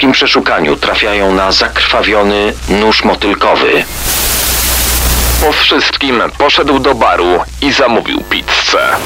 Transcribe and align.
szybkim 0.00 0.12
przeszukaniu 0.12 0.76
trafiają 0.76 1.34
na 1.34 1.52
zakrwawiony 1.52 2.52
nóż 2.68 3.04
motylkowy. 3.04 3.84
Po 5.40 5.52
wszystkim 5.52 6.22
poszedł 6.38 6.78
do 6.78 6.94
baru 6.94 7.38
i 7.62 7.72
zamówił 7.72 8.20
pizzę. 8.30 8.96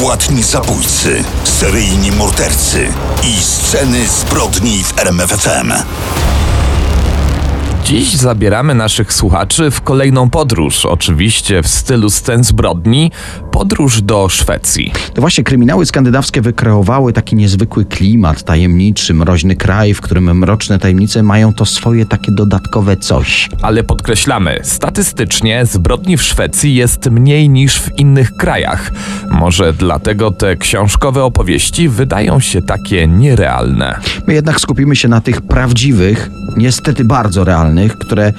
Płatni 0.00 0.42
zabójcy, 0.42 1.24
seryjni 1.44 2.12
mordercy 2.12 2.88
i 3.24 3.42
sceny 3.42 4.06
zbrodni 4.06 4.84
w 4.84 4.98
RMFFM. 4.98 5.72
Dziś 7.88 8.16
zabieramy 8.16 8.74
naszych 8.74 9.12
słuchaczy 9.12 9.70
w 9.70 9.80
kolejną 9.80 10.30
podróż, 10.30 10.86
oczywiście 10.86 11.62
w 11.62 11.68
stylu 11.68 12.10
scen 12.10 12.44
zbrodni, 12.44 13.12
podróż 13.58 14.02
do 14.02 14.28
Szwecji. 14.28 14.92
To 15.14 15.20
właśnie 15.20 15.44
kryminały 15.44 15.86
skandynawskie 15.86 16.40
wykreowały 16.40 17.12
taki 17.12 17.36
niezwykły 17.36 17.84
klimat, 17.84 18.42
tajemniczy, 18.42 19.14
mroźny 19.14 19.56
kraj, 19.56 19.94
w 19.94 20.00
którym 20.00 20.38
mroczne 20.38 20.78
tajemnice 20.78 21.22
mają 21.22 21.54
to 21.54 21.64
swoje 21.64 22.06
takie 22.06 22.32
dodatkowe 22.32 22.96
coś. 22.96 23.50
Ale 23.62 23.84
podkreślamy, 23.84 24.60
statystycznie 24.62 25.66
zbrodni 25.66 26.16
w 26.16 26.22
Szwecji 26.22 26.74
jest 26.74 27.10
mniej 27.10 27.48
niż 27.48 27.80
w 27.80 27.98
innych 27.98 28.32
krajach. 28.32 28.92
Może 29.30 29.72
dlatego 29.72 30.30
te 30.30 30.56
książkowe 30.56 31.24
opowieści 31.24 31.88
wydają 31.88 32.40
się 32.40 32.62
takie 32.62 33.06
nierealne. 33.06 33.98
My 34.26 34.34
jednak 34.34 34.60
skupimy 34.60 34.96
się 34.96 35.08
na 35.08 35.20
tych 35.20 35.42
prawdziwych, 35.42 36.30
niestety 36.56 37.04
bardzo 37.04 37.44
realnych, 37.44 37.98
które, 37.98 38.32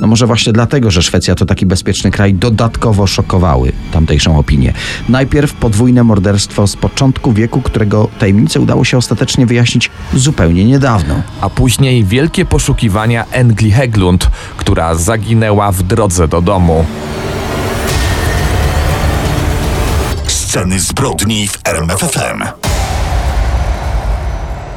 no 0.00 0.06
może 0.06 0.26
właśnie 0.26 0.52
dlatego, 0.52 0.90
że 0.90 1.02
Szwecja 1.02 1.34
to 1.34 1.46
taki 1.46 1.66
bezpieczny 1.66 2.10
kraj, 2.10 2.34
dodatkowo 2.34 3.06
szokowały 3.06 3.72
tamtejszą 3.92 4.38
opinię. 4.38 4.63
Najpierw 5.08 5.54
podwójne 5.54 6.04
morderstwo 6.04 6.66
z 6.66 6.76
początku 6.76 7.32
wieku, 7.32 7.62
którego 7.62 8.08
tajemnicę 8.18 8.60
udało 8.60 8.84
się 8.84 8.98
ostatecznie 8.98 9.46
wyjaśnić 9.46 9.90
zupełnie 10.14 10.64
niedawno. 10.64 11.22
A 11.40 11.50
później 11.50 12.04
wielkie 12.04 12.44
poszukiwania 12.44 13.24
Engli 13.30 13.72
Heglund, 13.72 14.30
która 14.56 14.94
zaginęła 14.94 15.72
w 15.72 15.82
drodze 15.82 16.28
do 16.28 16.42
domu. 16.42 16.84
Sceny 20.26 20.80
zbrodni 20.80 21.48
w 21.48 21.58
RMFFM. 21.64 22.44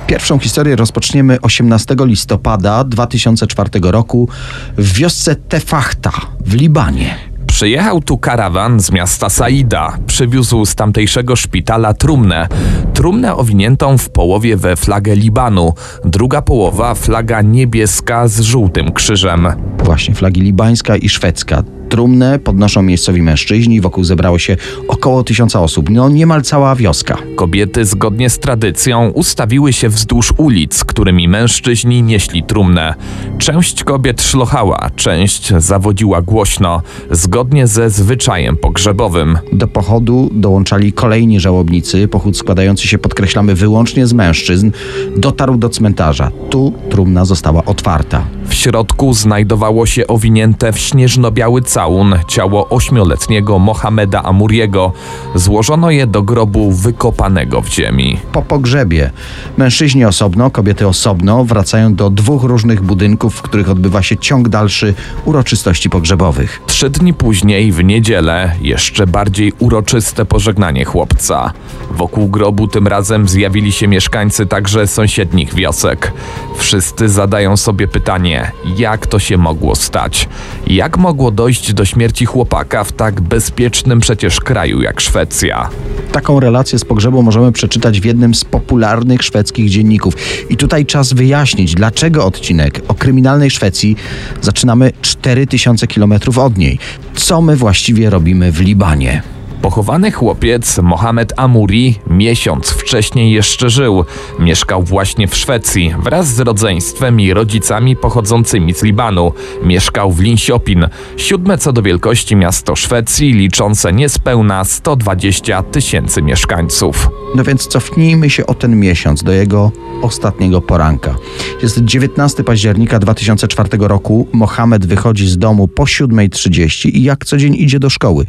Pierwszą 0.08 0.39
historię 0.39 0.75
rozpoczniemy 0.75 1.41
18 1.41 1.95
listopada 1.99 2.83
2004 2.83 3.69
roku 3.83 4.30
w 4.77 4.93
wiosce 4.93 5.35
Tefachta 5.35 6.11
w 6.39 6.53
Libanie. 6.53 7.27
Przyjechał 7.58 8.02
tu 8.02 8.17
karawan 8.17 8.80
z 8.80 8.91
miasta 8.91 9.30
Saida. 9.30 9.97
Przywiózł 10.08 10.66
z 10.66 10.75
tamtejszego 10.75 11.36
szpitala 11.36 11.94
trumnę. 11.94 12.47
Trumnę 12.94 13.36
owiniętą 13.36 13.97
w 13.97 14.09
połowie 14.09 14.58
we 14.58 14.75
flagę 14.75 15.16
Libanu. 15.16 15.73
Druga 16.05 16.41
połowa 16.41 16.95
flaga 16.95 17.41
niebieska 17.41 18.27
z 18.27 18.41
żółtym 18.41 18.91
krzyżem. 18.91 19.47
Właśnie 19.83 20.16
flagi 20.16 20.41
libańska 20.41 20.97
i 20.97 21.09
szwedzka. 21.09 21.64
Trumnę 21.89 22.39
podnoszą 22.39 22.81
miejscowi 22.81 23.21
mężczyźni, 23.21 23.81
wokół 23.81 24.03
zebrało 24.03 24.39
się 24.39 24.57
około 24.88 25.23
tysiąca 25.23 25.61
osób, 25.61 25.89
no 25.89 26.09
niemal 26.09 26.41
cała 26.41 26.75
wioska. 26.75 27.17
Kobiety 27.35 27.85
zgodnie 27.85 28.30
z 28.30 28.39
tradycją 28.39 29.09
ustawiły 29.09 29.73
się 29.73 29.89
wzdłuż 29.89 30.33
ulic, 30.38 30.83
którymi 30.83 31.27
mężczyźni 31.27 32.03
nieśli 32.03 32.43
trumnę. 32.43 32.95
Część 33.38 33.83
kobiet 33.83 34.21
szlochała, 34.21 34.89
część 34.95 35.53
zawodziła 35.58 36.21
głośno, 36.21 36.81
zgodnie 37.11 37.67
ze 37.67 37.89
zwyczajem 37.89 38.58
pogrzebowym. 38.58 39.38
Do 39.53 39.67
pochodu 39.67 40.30
dołączali 40.33 40.93
kolejni 40.93 41.39
żałobnicy. 41.39 42.08
Pochód 42.08 42.38
składający 42.38 42.88
się, 42.88 42.97
podkreślamy, 42.97 43.55
wyłącznie 43.55 44.08
z 44.08 44.13
mężczyzn, 44.13 44.71
dotarł 45.17 45.58
do 45.58 45.69
cmentarza. 45.69 46.31
Tu 46.49 46.73
trumna 46.89 47.25
została 47.25 47.65
otwarta. 47.65 48.36
W 48.58 48.59
środku 48.59 49.13
znajdowało 49.13 49.86
się 49.86 50.08
owinięte 50.08 50.73
w 50.73 50.80
śnieżno-biały 50.80 51.61
całun 51.61 52.16
ciało 52.27 52.70
ośmioletniego 52.70 53.59
Mohameda 53.59 54.23
Amuriego. 54.23 54.93
Złożono 55.36 55.92
je 55.92 56.08
do 56.08 56.23
grobu 56.23 56.71
wykopanego 56.71 57.61
w 57.61 57.70
ziemi. 57.70 58.20
Po 58.31 58.42
pogrzebie 58.42 59.11
mężczyźni 59.58 60.05
osobno, 60.05 60.49
kobiety 60.49 60.87
osobno 60.87 61.45
wracają 61.45 61.95
do 61.95 62.09
dwóch 62.09 62.43
różnych 62.43 62.81
budynków, 62.81 63.36
w 63.36 63.42
których 63.42 63.70
odbywa 63.70 64.04
się 64.04 64.17
ciąg 64.17 64.49
dalszy 64.49 64.93
uroczystości 65.26 65.89
pogrzebowych. 65.89 66.61
Trzy 66.67 66.89
dni 66.89 67.14
później, 67.14 67.71
w 67.71 67.83
niedzielę, 67.83 68.52
jeszcze 68.61 69.08
bardziej 69.08 69.54
uroczyste 69.60 70.26
pożegnanie 70.26 70.86
chłopca. 70.86 71.54
Wokół 71.92 72.27
grobu 72.27 72.67
tym 72.67 72.87
razem 72.87 73.27
zjawili 73.27 73.71
się 73.71 73.87
mieszkańcy 73.87 74.45
także 74.45 74.87
sąsiednich 74.87 75.54
wiosek. 75.54 76.14
Wszyscy 76.58 77.10
zadają 77.10 77.58
sobie 77.58 77.87
pytanie, 77.87 78.46
jak 78.77 79.08
to 79.08 79.19
się 79.19 79.37
mogło 79.37 79.75
stać? 79.75 80.30
Jak 80.67 80.97
mogło 80.97 81.31
dojść 81.31 81.73
do 81.73 81.85
śmierci 81.85 82.25
chłopaka 82.25 82.83
w 82.83 82.91
tak 82.91 83.21
bezpiecznym 83.21 83.99
przecież 83.99 84.39
kraju 84.39 84.81
jak 84.81 85.02
Szwecja? 85.02 85.69
Taką 86.11 86.39
relację 86.39 86.80
z 86.80 86.86
pogrzebu 86.86 87.23
możemy 87.23 87.52
przeczytać 87.52 88.02
w 88.02 88.05
jednym 88.05 88.36
z 88.36 88.45
popularnych 88.45 89.23
szwedzkich 89.23 89.69
dzienników. 89.69 90.13
I 90.49 90.57
tutaj 90.57 90.86
czas 90.86 91.13
wyjaśnić, 91.13 91.75
dlaczego 91.75 92.25
odcinek 92.25 92.81
o 92.87 92.93
kryminalnej 92.93 93.49
Szwecji 93.49 93.95
zaczynamy 94.41 94.91
4000 95.02 95.87
km 95.87 96.13
od 96.36 96.57
niej. 96.57 96.80
Co 97.15 97.41
my 97.41 97.55
właściwie 97.55 98.09
robimy 98.09 98.52
w 98.52 98.59
Libanie? 98.59 99.36
Pochowany 99.61 100.11
chłopiec 100.11 100.77
Mohamed 100.77 101.33
Amuri 101.37 101.99
miesiąc 102.07 102.69
wcześniej 102.69 103.31
jeszcze 103.31 103.69
żył. 103.69 104.05
Mieszkał 104.39 104.83
właśnie 104.83 105.27
w 105.27 105.35
Szwecji 105.35 105.93
wraz 106.03 106.27
z 106.27 106.39
rodzeństwem 106.39 107.21
i 107.21 107.33
rodzicami 107.33 107.95
pochodzącymi 107.95 108.73
z 108.73 108.83
Libanu. 108.83 109.33
Mieszkał 109.63 110.11
w 110.11 110.19
Linköping, 110.19 110.85
siódme 111.17 111.57
co 111.57 111.73
do 111.73 111.81
wielkości 111.81 112.35
miasto 112.35 112.75
Szwecji, 112.75 113.33
liczące 113.33 113.93
niespełna 113.93 114.63
120 114.63 115.63
tysięcy 115.63 116.21
mieszkańców. 116.21 117.09
No 117.35 117.43
więc 117.43 117.67
cofnijmy 117.67 118.29
się 118.29 118.45
o 118.45 118.53
ten 118.53 118.79
miesiąc 118.79 119.23
do 119.23 119.31
jego 119.31 119.71
ostatniego 120.01 120.61
poranka. 120.61 121.15
Jest 121.63 121.83
19 121.83 122.43
października 122.43 122.99
2004 122.99 123.69
roku. 123.79 124.27
Mohamed 124.33 124.85
wychodzi 124.85 125.27
z 125.27 125.37
domu 125.37 125.67
po 125.67 125.83
7.30 125.83 126.89
i 126.93 127.03
jak 127.03 127.25
co 127.25 127.37
dzień 127.37 127.55
idzie 127.55 127.79
do 127.79 127.89
szkoły. 127.89 128.25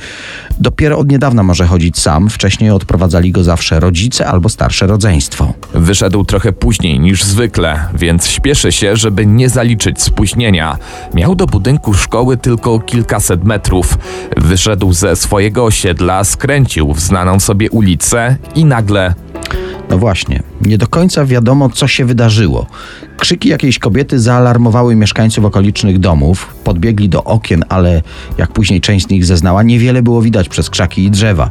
Dopiero 0.61 0.99
od 0.99 1.13
niedawna 1.19 1.43
może 1.43 1.67
chodzić 1.67 1.99
sam. 1.99 2.31
Wcześniej 2.31 2.71
odprowadzali 2.71 3.33
go 3.33 3.45
zawsze 3.45 3.81
rodzice 3.81 4.27
albo 4.27 4.49
starsze 4.49 4.87
rodzeństwo. 4.87 5.55
Wyszedł 5.75 6.25
trochę 6.25 6.53
później 6.53 7.01
niż 7.01 7.25
zwykle, 7.25 7.89
więc 7.95 8.27
śpieszy 8.29 8.73
się, 8.73 8.97
żeby 8.97 9.27
nie 9.27 9.49
zaliczyć 9.49 10.03
spóźnienia. 10.03 10.79
Miał 11.15 11.35
do 11.35 11.47
budynku 11.47 11.95
szkoły 11.95 12.37
tylko 12.37 12.81
kilkaset 12.81 13.45
metrów. 13.45 13.99
Wyszedł 14.37 14.93
ze 14.93 15.17
swojego 15.17 15.65
osiedla, 15.65 16.25
skręcił 16.25 16.93
w 16.93 17.01
znaną 17.01 17.41
sobie 17.41 17.71
ulicę 17.71 18.37
i 18.55 18.65
nagle 18.65 19.15
No 19.91 19.99
właśnie, 19.99 20.43
nie 20.61 20.79
do 20.79 20.87
końca 20.87 21.25
wiadomo, 21.25 21.69
co 21.69 21.89
się 21.89 22.05
wydarzyło. 22.05 22.67
Krzyki 23.19 23.49
jakiejś 23.49 23.79
kobiety 23.79 24.21
zaalarmowały 24.21 24.97
mieszkańców 24.97 25.45
okolicznych 25.45 25.99
domów. 25.99 26.55
Podbiegli 26.65 27.09
do 27.09 27.25
okien, 27.25 27.65
ale 27.69 28.03
jak 28.39 28.53
później 28.53 28.81
część 28.81 29.07
z 29.07 29.11
nich 29.11 29.25
zeznała, 29.25 29.63
niewiele 29.63 30.03
było 30.03 30.23
widać 30.23 30.49
przez 30.49 30.71
krzaki 30.71 31.05
i 31.05 31.11
drzewa. 31.11 31.51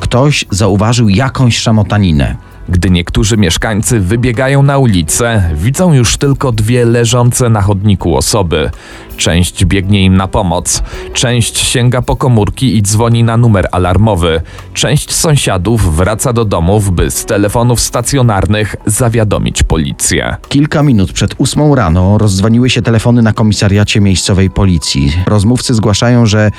Ktoś 0.00 0.44
zauważył 0.50 1.08
jakąś 1.08 1.58
szamotaninę. 1.58 2.36
Gdy 2.68 2.90
niektórzy 2.90 3.36
mieszkańcy 3.36 4.00
wybiegają 4.00 4.62
na 4.62 4.78
ulicę, 4.78 5.50
widzą 5.54 5.92
już 5.92 6.16
tylko 6.16 6.52
dwie 6.52 6.84
leżące 6.84 7.48
na 7.48 7.62
chodniku 7.62 8.16
osoby. 8.16 8.70
Część 9.16 9.64
biegnie 9.64 10.04
im 10.04 10.16
na 10.16 10.28
pomoc, 10.28 10.82
część 11.12 11.58
sięga 11.58 12.02
po 12.02 12.16
komórki 12.16 12.76
i 12.76 12.82
dzwoni 12.82 13.24
na 13.24 13.36
numer 13.36 13.68
alarmowy. 13.72 14.40
Część 14.74 15.12
sąsiadów 15.12 15.96
wraca 15.96 16.32
do 16.32 16.44
domów, 16.44 16.92
by 16.92 17.10
z 17.10 17.24
telefonów 17.24 17.80
stacjonarnych 17.80 18.76
zawiadomić 18.86 19.62
policję. 19.62 20.36
Kilka 20.48 20.82
minut 20.82 21.12
przed 21.12 21.34
ósmą 21.38 21.74
rano 21.74 22.18
rozdzwoniły 22.18 22.70
się 22.70 22.82
telefony 22.82 23.22
na 23.22 23.32
komisariacie 23.32 24.00
miejscowej 24.00 24.50
policji. 24.50 25.12
Rozmówcy 25.26 25.74
zgłaszają, 25.74 26.26
że 26.26 26.50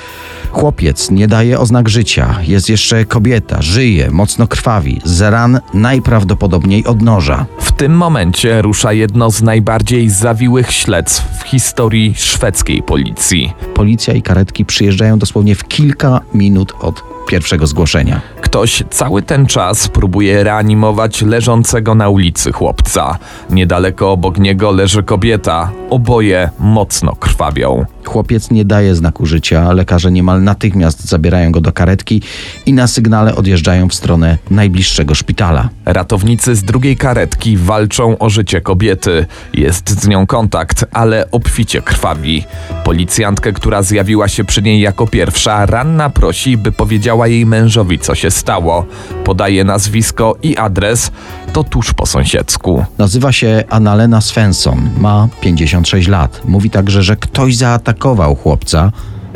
chłopiec 0.50 1.10
nie 1.10 1.28
daje 1.28 1.58
oznak 1.58 1.88
życia. 1.88 2.36
Jest 2.42 2.68
jeszcze 2.68 3.04
kobieta, 3.04 3.62
żyje, 3.62 4.10
mocno 4.10 4.46
krwawi, 4.46 5.00
z 5.04 5.20
ran 5.20 5.60
najprawdopodobniej 5.98 6.84
od 6.84 7.02
noża. 7.02 7.46
W 7.60 7.72
tym 7.72 7.92
momencie 7.92 8.62
rusza 8.62 8.92
jedno 8.92 9.30
z 9.30 9.42
najbardziej 9.42 10.10
zawiłych 10.10 10.72
śledztw 10.72 11.38
w 11.38 11.42
historii 11.42 12.14
szwedzkiej 12.16 12.82
policji. 12.82 13.52
Policja 13.74 14.14
i 14.14 14.22
karetki 14.22 14.64
przyjeżdżają 14.64 15.18
dosłownie 15.18 15.54
w 15.54 15.68
kilka 15.68 16.20
minut 16.34 16.72
od 16.80 17.02
pierwszego 17.28 17.66
zgłoszenia. 17.66 18.20
Ktoś 18.40 18.84
cały 18.90 19.22
ten 19.22 19.46
czas 19.46 19.88
próbuje 19.88 20.44
reanimować 20.44 21.22
leżącego 21.22 21.94
na 21.94 22.08
ulicy 22.08 22.52
chłopca. 22.52 23.18
Niedaleko 23.50 24.12
obok 24.12 24.38
niego 24.38 24.70
leży 24.70 25.02
kobieta. 25.02 25.70
Oboje 25.90 26.50
mocno 26.58 27.16
krwawią. 27.16 27.84
Chłopiec 28.04 28.50
nie 28.50 28.64
daje 28.64 28.94
znaku 28.94 29.26
życia, 29.26 29.72
lekarze 29.72 30.12
niemal 30.12 30.42
natychmiast 30.42 31.04
zabierają 31.04 31.52
go 31.52 31.60
do 31.60 31.72
karetki 31.72 32.22
i 32.66 32.72
na 32.72 32.86
sygnale 32.86 33.36
odjeżdżają 33.36 33.88
w 33.88 33.94
stronę 33.94 34.38
najbliższego 34.50 35.14
szpitala. 35.14 35.68
Ratownicy 35.88 36.54
z 36.54 36.62
drugiej 36.62 36.96
karetki 36.96 37.56
walczą 37.56 38.18
o 38.18 38.30
życie 38.30 38.60
kobiety. 38.60 39.26
Jest 39.54 40.02
z 40.02 40.08
nią 40.08 40.26
kontakt, 40.26 40.84
ale 40.92 41.30
obficie 41.30 41.82
krwawi. 41.82 42.44
Policjantkę, 42.84 43.52
która 43.52 43.82
zjawiła 43.82 44.28
się 44.28 44.44
przy 44.44 44.62
niej 44.62 44.80
jako 44.80 45.06
pierwsza, 45.06 45.66
ranna 45.66 46.10
prosi, 46.10 46.56
by 46.56 46.72
powiedziała 46.72 47.28
jej 47.28 47.46
mężowi, 47.46 47.98
co 47.98 48.14
się 48.14 48.30
stało. 48.30 48.86
Podaje 49.24 49.64
nazwisko 49.64 50.36
i 50.42 50.56
adres, 50.56 51.10
to 51.52 51.64
tuż 51.64 51.92
po 51.92 52.06
sąsiedzku. 52.06 52.84
Nazywa 52.98 53.32
się 53.32 53.64
Annalena 53.70 54.20
Svensson, 54.20 54.90
ma 54.98 55.28
56 55.40 56.08
lat. 56.08 56.40
Mówi 56.44 56.70
także, 56.70 57.02
że 57.02 57.16
ktoś 57.16 57.56
zaatakował 57.56 58.34
chłopca 58.36 58.92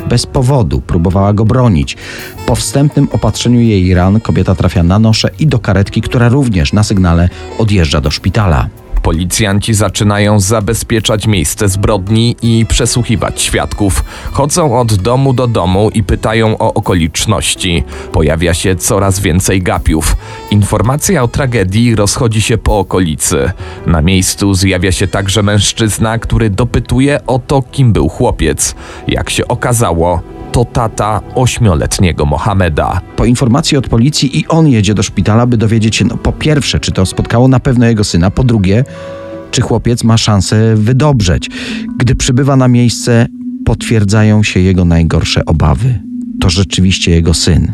bez 0.09 0.25
powodu, 0.25 0.81
próbowała 0.81 1.33
go 1.33 1.45
bronić. 1.45 1.97
Po 2.45 2.55
wstępnym 2.55 3.07
opatrzeniu 3.11 3.59
jej 3.59 3.93
ran 3.93 4.19
kobieta 4.19 4.55
trafia 4.55 4.83
na 4.83 4.99
nosze 4.99 5.29
i 5.39 5.47
do 5.47 5.59
karetki, 5.59 6.01
która 6.01 6.29
również 6.29 6.73
na 6.73 6.83
sygnale 6.83 7.29
odjeżdża 7.57 8.01
do 8.01 8.11
szpitala. 8.11 8.82
Policjanci 9.03 9.73
zaczynają 9.73 10.39
zabezpieczać 10.39 11.27
miejsce 11.27 11.69
zbrodni 11.69 12.35
i 12.41 12.65
przesłuchiwać 12.65 13.41
świadków. 13.41 14.03
Chodzą 14.31 14.79
od 14.79 14.93
domu 14.93 15.33
do 15.33 15.47
domu 15.47 15.89
i 15.93 16.03
pytają 16.03 16.57
o 16.57 16.73
okoliczności. 16.73 17.83
Pojawia 18.11 18.53
się 18.53 18.75
coraz 18.75 19.19
więcej 19.19 19.61
gapiów. 19.61 20.15
Informacja 20.51 21.23
o 21.23 21.27
tragedii 21.27 21.95
rozchodzi 21.95 22.41
się 22.41 22.57
po 22.57 22.79
okolicy. 22.79 23.51
Na 23.85 24.01
miejscu 24.01 24.53
zjawia 24.53 24.91
się 24.91 25.07
także 25.07 25.43
mężczyzna, 25.43 26.17
który 26.19 26.49
dopytuje 26.49 27.19
o 27.27 27.39
to, 27.39 27.61
kim 27.61 27.93
był 27.93 28.09
chłopiec. 28.09 28.75
Jak 29.07 29.29
się 29.29 29.47
okazało, 29.47 30.21
to 30.53 30.65
tata 30.65 31.21
ośmioletniego 31.35 32.25
Mohameda. 32.25 33.01
Po 33.15 33.25
informacji 33.25 33.77
od 33.77 33.87
policji 33.87 34.39
i 34.39 34.47
on 34.47 34.67
jedzie 34.67 34.93
do 34.93 35.03
szpitala, 35.03 35.45
by 35.45 35.57
dowiedzieć 35.57 35.95
się, 35.95 36.05
no, 36.05 36.17
po 36.17 36.31
pierwsze, 36.31 36.79
czy 36.79 36.91
to 36.91 37.05
spotkało 37.05 37.47
na 37.47 37.59
pewno 37.59 37.85
jego 37.85 38.03
syna, 38.03 38.31
po 38.31 38.43
drugie, 38.43 38.83
czy 39.51 39.61
chłopiec 39.61 40.03
ma 40.03 40.17
szansę 40.17 40.75
wydobrzeć. 40.75 41.49
Gdy 41.97 42.15
przybywa 42.15 42.55
na 42.55 42.67
miejsce, 42.67 43.27
potwierdzają 43.65 44.43
się 44.43 44.59
jego 44.59 44.85
najgorsze 44.85 45.45
obawy. 45.45 45.99
To 46.41 46.49
rzeczywiście 46.49 47.11
jego 47.11 47.33
syn, 47.33 47.73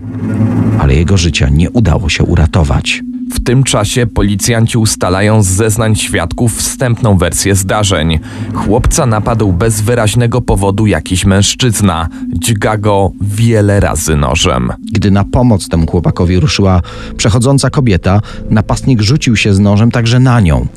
ale 0.79 0.95
jego 0.95 1.17
życia 1.17 1.49
nie 1.49 1.69
udało 1.69 2.09
się 2.09 2.23
uratować. 2.23 3.01
W 3.33 3.43
tym 3.43 3.63
czasie 3.63 4.07
policjanci 4.07 4.77
ustalają 4.77 5.43
z 5.43 5.47
zeznań 5.47 5.95
świadków 5.95 6.57
wstępną 6.57 7.17
wersję 7.17 7.55
zdarzeń. 7.55 8.19
Chłopca 8.53 9.05
napadł 9.05 9.53
bez 9.53 9.81
wyraźnego 9.81 10.41
powodu 10.41 10.87
jakiś 10.87 11.25
mężczyzna. 11.25 12.09
Dźga 12.33 12.77
go 12.77 13.11
wiele 13.21 13.79
razy 13.79 14.15
nożem. 14.15 14.71
Gdy 14.91 15.11
na 15.11 15.23
pomoc 15.23 15.69
temu 15.69 15.87
chłopakowi 15.87 16.39
ruszyła 16.39 16.81
przechodząca 17.17 17.69
kobieta, 17.69 18.21
napastnik 18.49 19.01
rzucił 19.01 19.35
się 19.35 19.53
z 19.53 19.59
nożem 19.59 19.91
także 19.91 20.19
na 20.19 20.39
nią. 20.39 20.67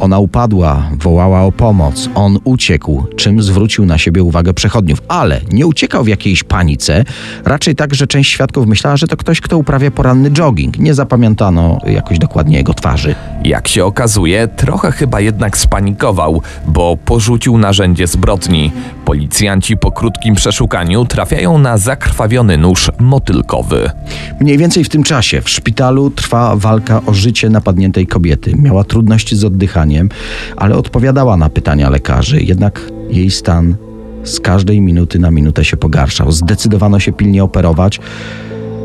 Ona 0.00 0.18
upadła, 0.18 0.82
wołała 0.98 1.42
o 1.42 1.52
pomoc. 1.52 2.08
On 2.14 2.38
uciekł, 2.44 3.06
czym 3.16 3.42
zwrócił 3.42 3.86
na 3.86 3.98
siebie 3.98 4.22
uwagę 4.22 4.54
przechodniów. 4.54 5.02
Ale 5.08 5.40
nie 5.52 5.66
uciekał 5.66 6.04
w 6.04 6.08
jakiejś 6.08 6.44
panice, 6.44 7.04
raczej 7.44 7.74
tak, 7.74 7.94
że 7.94 8.06
część 8.06 8.30
świadków 8.32 8.66
myślała, 8.66 8.96
że 8.96 9.06
to 9.06 9.16
ktoś, 9.16 9.40
kto 9.40 9.58
uprawia 9.58 9.90
poranny 9.90 10.30
jogging. 10.30 10.78
Nie 10.78 10.94
zapamiętano 10.94 11.78
jakoś 11.86 12.18
dokładnie 12.18 12.56
jego 12.56 12.74
twarzy. 12.74 13.14
Jak 13.44 13.68
się 13.68 13.84
okazuje, 13.84 14.48
trochę 14.48 14.92
chyba 14.92 15.20
jednak 15.20 15.58
spanikował, 15.58 16.42
bo 16.66 16.96
porzucił 16.96 17.58
narzędzie 17.58 18.06
zbrodni. 18.06 18.72
Policjanci 19.04 19.76
po 19.76 19.92
krótkim 19.92 20.34
przeszukaniu 20.34 21.04
trafiają 21.04 21.58
na 21.58 21.78
zakrwawiony 21.78 22.58
nóż 22.58 22.90
motylkowy. 22.98 23.90
Mniej 24.40 24.58
więcej 24.58 24.84
w 24.84 24.88
tym 24.88 25.02
czasie 25.02 25.40
w 25.40 25.50
szpitalu 25.50 26.10
trwa 26.10 26.56
walka 26.56 27.02
o 27.06 27.14
życie 27.14 27.50
napadniętej 27.50 28.06
kobiety. 28.06 28.54
Miała 28.56 28.84
trudności 28.84 29.36
z 29.36 29.44
oddychaniem, 29.44 29.89
ale 30.56 30.76
odpowiadała 30.76 31.36
na 31.36 31.48
pytania 31.48 31.90
lekarzy. 31.90 32.42
Jednak 32.42 32.80
jej 33.10 33.30
stan 33.30 33.74
z 34.24 34.40
każdej 34.40 34.80
minuty 34.80 35.18
na 35.18 35.30
minutę 35.30 35.64
się 35.64 35.76
pogarszał. 35.76 36.32
Zdecydowano 36.32 37.00
się 37.00 37.12
pilnie 37.12 37.44
operować. 37.44 38.00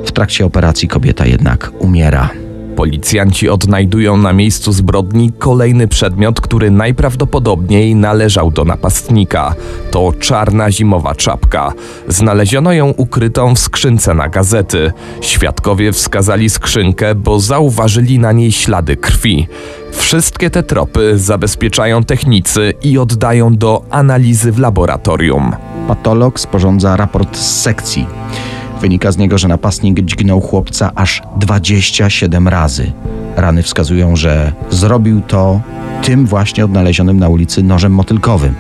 W 0.06 0.12
trakcie 0.12 0.46
operacji 0.46 0.88
kobieta 0.88 1.26
jednak 1.26 1.72
umiera. 1.80 2.45
Policjanci 2.76 3.50
odnajdują 3.50 4.18
na 4.18 4.34
miejscu 4.34 4.72
zbrodni 4.72 5.32
kolejny 5.32 5.88
przedmiot, 5.88 6.42
który 6.42 6.72
najprawdopodobniej 6.72 7.96
należał 7.96 8.52
do 8.52 8.66
napastnika. 8.66 9.56
To 9.92 10.14
czarna 10.20 10.72
zimowa 10.72 11.16
czapka. 11.16 11.74
Znaleziono 12.08 12.74
ją 12.74 12.90
ukrytą 12.90 13.56
w 13.56 13.60
skrzynce 13.60 14.14
na 14.14 14.30
gazety. 14.30 14.92
Świadkowie 15.22 15.92
wskazali 15.92 16.50
skrzynkę, 16.50 17.16
bo 17.16 17.40
zauważyli 17.40 18.20
na 18.20 18.32
niej 18.32 18.52
ślady 18.52 18.98
krwi. 18.98 19.48
Wszystkie 19.92 20.50
te 20.50 20.64
tropy 20.64 21.18
zabezpieczają 21.18 22.04
technicy 22.04 22.74
i 22.84 22.98
oddają 22.98 23.58
do 23.58 23.86
analizy 23.90 24.52
w 24.52 24.60
laboratorium. 24.60 25.56
Patolog 25.88 26.40
sporządza 26.40 26.98
raport 26.98 27.38
z 27.38 27.62
sekcji. 27.62 28.06
Wynika 28.82 29.12
z 29.12 29.18
niego, 29.18 29.38
że 29.38 29.48
napastnik 29.48 30.00
dźgnął 30.00 30.42
chłopca 30.42 30.92
aż 30.96 31.22
27 31.38 32.48
razy. 32.48 32.92
Rany 33.36 33.64
wskazują, 33.64 34.16
że 34.16 34.52
zrobił 34.70 35.22
to 35.22 35.62
tym 36.04 36.26
właśnie 36.26 36.66
odnalezionym 36.66 37.20
na 37.20 37.30
ulicy 37.30 37.64
nożem 37.64 37.92
motylkowym. 37.92 38.56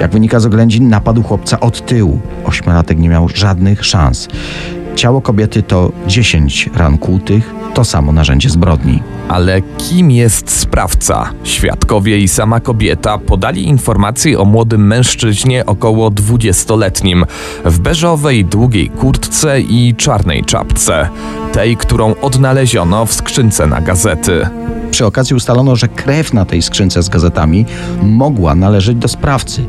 Jak 0.00 0.10
wynika 0.10 0.40
z 0.40 0.46
oględzin, 0.46 0.88
napadł 0.88 1.22
chłopca 1.22 1.60
od 1.60 1.86
tyłu. 1.86 2.20
Ośmiolatek 2.44 2.98
nie 2.98 3.08
miał 3.08 3.28
żadnych 3.28 3.84
szans. 3.84 4.28
Ciało 4.96 5.20
kobiety 5.20 5.62
to 5.62 5.92
10 6.06 6.70
ran 6.74 6.98
kłutych, 6.98 7.54
to 7.74 7.84
samo 7.84 8.12
narzędzie 8.12 8.50
zbrodni. 8.50 9.02
Ale 9.28 9.62
kim 9.62 10.10
jest 10.10 10.50
sprawca? 10.50 11.30
Świadkowie 11.44 12.18
i 12.18 12.28
sama 12.28 12.60
kobieta 12.60 13.18
podali 13.18 13.68
informacje 13.68 14.40
o 14.40 14.44
młodym 14.44 14.86
mężczyźnie 14.86 15.66
około 15.66 16.10
20-letnim 16.10 17.24
w 17.64 17.78
beżowej, 17.78 18.44
długiej 18.44 18.88
kurtce 18.88 19.60
i 19.60 19.94
czarnej 19.96 20.44
czapce, 20.44 21.08
tej, 21.52 21.76
którą 21.76 22.14
odnaleziono 22.22 23.06
w 23.06 23.12
skrzynce 23.12 23.66
na 23.66 23.80
gazety. 23.80 24.46
Przy 24.90 25.06
okazji 25.06 25.36
ustalono, 25.36 25.76
że 25.76 25.88
krew 25.88 26.32
na 26.32 26.44
tej 26.44 26.62
skrzynce 26.62 27.02
z 27.02 27.08
gazetami 27.08 27.66
mogła 28.02 28.54
należeć 28.54 28.96
do 28.96 29.08
sprawcy. 29.08 29.64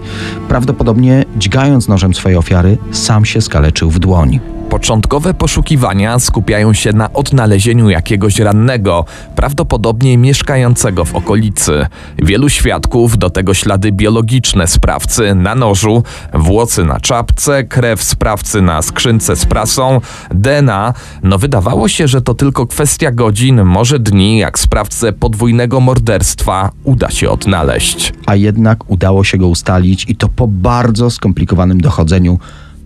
Prawdopodobnie 0.47 1.25
dźgając 1.37 1.87
nożem 1.87 2.13
swojej 2.13 2.37
ofiary, 2.37 2.77
sam 2.91 3.25
się 3.25 3.41
skaleczył 3.41 3.89
w 3.89 3.99
dłoń. 3.99 4.39
Początkowe 4.71 5.33
poszukiwania 5.33 6.19
skupiają 6.19 6.73
się 6.73 6.93
na 6.93 7.13
odnalezieniu 7.13 7.89
jakiegoś 7.89 8.39
rannego, 8.39 9.05
prawdopodobnie 9.35 10.17
mieszkającego 10.17 11.05
w 11.05 11.15
okolicy. 11.15 11.87
Wielu 12.17 12.49
świadków, 12.49 13.17
do 13.17 13.29
tego 13.29 13.53
ślady 13.53 13.91
biologiczne 13.91 14.67
sprawcy 14.67 15.35
na 15.35 15.55
nożu, 15.55 16.03
włosy 16.33 16.85
na 16.85 16.99
czapce, 16.99 17.63
krew 17.63 18.03
sprawcy 18.03 18.61
na 18.61 18.81
skrzynce 18.81 19.35
z 19.35 19.45
prasą, 19.45 20.01
DNA. 20.33 20.93
No 21.23 21.37
wydawało 21.37 21.87
się, 21.87 22.07
że 22.07 22.21
to 22.21 22.33
tylko 22.33 22.67
kwestia 22.67 23.11
godzin, 23.11 23.63
może 23.63 23.99
dni, 23.99 24.37
jak 24.37 24.59
sprawcę 24.59 25.13
podwójnego 25.13 25.79
morderstwa 25.79 26.71
uda 26.83 27.09
się 27.09 27.29
odnaleźć. 27.29 28.13
A 28.25 28.35
jednak 28.35 28.91
udało 28.91 29.23
się 29.23 29.37
go 29.37 29.47
ustalić 29.47 30.05
i 30.09 30.15
to 30.15 30.27
po 30.29 30.47
bardzo 30.47 31.09
skomplikowanym 31.09 31.81
dochodzeniu 31.81 32.39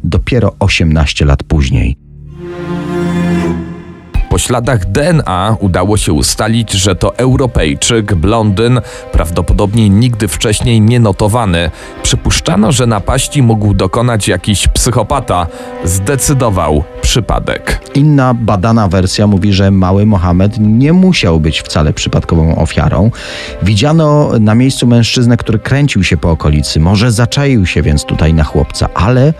dopiero 0.09 0.55
18 0.59 1.25
lat 1.25 1.43
później. 1.43 1.97
Po 4.35 4.39
śladach 4.39 4.85
DNA 4.85 5.57
udało 5.59 5.97
się 5.97 6.13
ustalić, 6.13 6.71
że 6.71 6.95
to 6.95 7.17
Europejczyk, 7.17 8.15
blondyn, 8.15 8.81
prawdopodobnie 9.11 9.89
nigdy 9.89 10.27
wcześniej 10.27 10.81
nie 10.81 10.99
notowany. 10.99 11.71
Przypuszczano, 12.03 12.71
że 12.71 12.87
napaści 12.87 13.43
mógł 13.43 13.73
dokonać 13.73 14.27
jakiś 14.27 14.67
psychopata. 14.67 15.47
Zdecydował 15.83 16.83
przypadek. 17.01 17.81
Inna 17.93 18.33
badana 18.33 18.87
wersja 18.87 19.27
mówi, 19.27 19.53
że 19.53 19.71
mały 19.71 20.05
Mohamed 20.05 20.55
nie 20.59 20.93
musiał 20.93 21.39
być 21.39 21.61
wcale 21.61 21.93
przypadkową 21.93 22.55
ofiarą. 22.55 23.11
Widziano 23.61 24.31
na 24.39 24.55
miejscu 24.55 24.87
mężczyznę, 24.87 25.37
który 25.37 25.59
kręcił 25.59 26.03
się 26.03 26.17
po 26.17 26.31
okolicy. 26.31 26.79
Może 26.79 27.11
zaczaił 27.11 27.65
się 27.65 27.81
więc 27.81 28.05
tutaj 28.05 28.33
na 28.33 28.43
chłopca, 28.43 28.89
ale 28.93 29.33